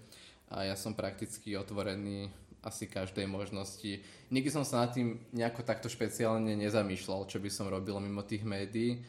A 0.50 0.64
ja 0.64 0.80
som 0.80 0.96
prakticky 0.96 1.60
otvorený 1.60 2.32
asi 2.64 2.88
každej 2.88 3.28
možnosti. 3.28 4.00
Nikdy 4.32 4.50
som 4.52 4.64
sa 4.68 4.88
nad 4.88 4.92
tým 4.92 5.20
nejako 5.32 5.64
takto 5.64 5.88
špeciálne 5.88 6.56
nezamýšľal, 6.56 7.28
čo 7.28 7.40
by 7.40 7.50
som 7.52 7.72
robil 7.72 7.96
mimo 8.00 8.24
tých 8.24 8.44
médií. 8.44 8.96
E, 8.96 9.00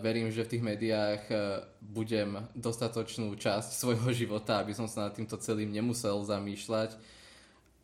verím, 0.00 0.32
že 0.32 0.44
v 0.44 0.52
tých 0.56 0.64
médiách 0.64 1.22
e, 1.28 1.34
budem 1.80 2.44
dostatočnú 2.56 3.36
časť 3.36 3.70
svojho 3.76 4.08
života, 4.16 4.60
aby 4.60 4.72
som 4.72 4.88
sa 4.88 5.08
nad 5.08 5.16
týmto 5.16 5.36
celým 5.36 5.68
nemusel 5.68 6.16
zamýšľať, 6.24 6.96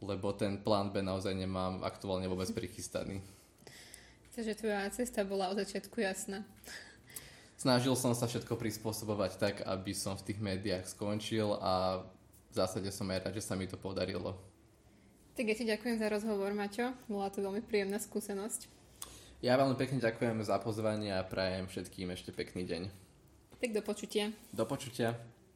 lebo 0.04 0.36
ten 0.36 0.60
plán 0.60 0.92
B 0.92 1.00
naozaj 1.00 1.32
nemám 1.32 1.80
aktuálne 1.80 2.28
vôbec 2.28 2.52
prichystaný. 2.52 3.24
Takže 4.36 4.58
tvoja 4.58 4.84
cesta 4.92 5.24
bola 5.24 5.48
od 5.48 5.58
začiatku 5.58 6.04
jasná. 6.04 6.44
Snažil 7.54 7.94
som 7.94 8.12
sa 8.12 8.26
všetko 8.26 8.58
prispôsobovať 8.58 9.32
tak, 9.38 9.54
aby 9.64 9.94
som 9.94 10.18
v 10.18 10.26
tých 10.26 10.42
médiách 10.42 10.84
skončil 10.90 11.54
a 11.62 12.02
v 12.50 12.54
zásade 12.54 12.90
som 12.90 13.08
aj 13.08 13.24
rád, 13.24 13.34
že 13.38 13.46
sa 13.46 13.54
mi 13.54 13.64
to 13.70 13.78
podarilo. 13.78 14.34
Tak 15.34 15.50
ja 15.50 15.54
ti 15.54 15.66
ďakujem 15.66 15.98
za 15.98 16.06
rozhovor, 16.10 16.54
Maťo. 16.54 16.94
Bola 17.10 17.30
to 17.30 17.42
veľmi 17.42 17.62
príjemná 17.62 17.98
skúsenosť. 17.98 18.70
Ja 19.42 19.58
veľmi 19.58 19.74
pekne 19.74 19.98
ďakujem 19.98 20.40
za 20.46 20.56
pozvanie 20.62 21.10
a 21.10 21.26
prajem 21.26 21.66
všetkým 21.66 22.14
ešte 22.14 22.30
pekný 22.30 22.62
deň. 22.66 22.82
Tak 23.58 23.70
do 23.74 23.82
počutia. 23.82 24.30
Do 24.54 24.66
počutia. 24.66 25.33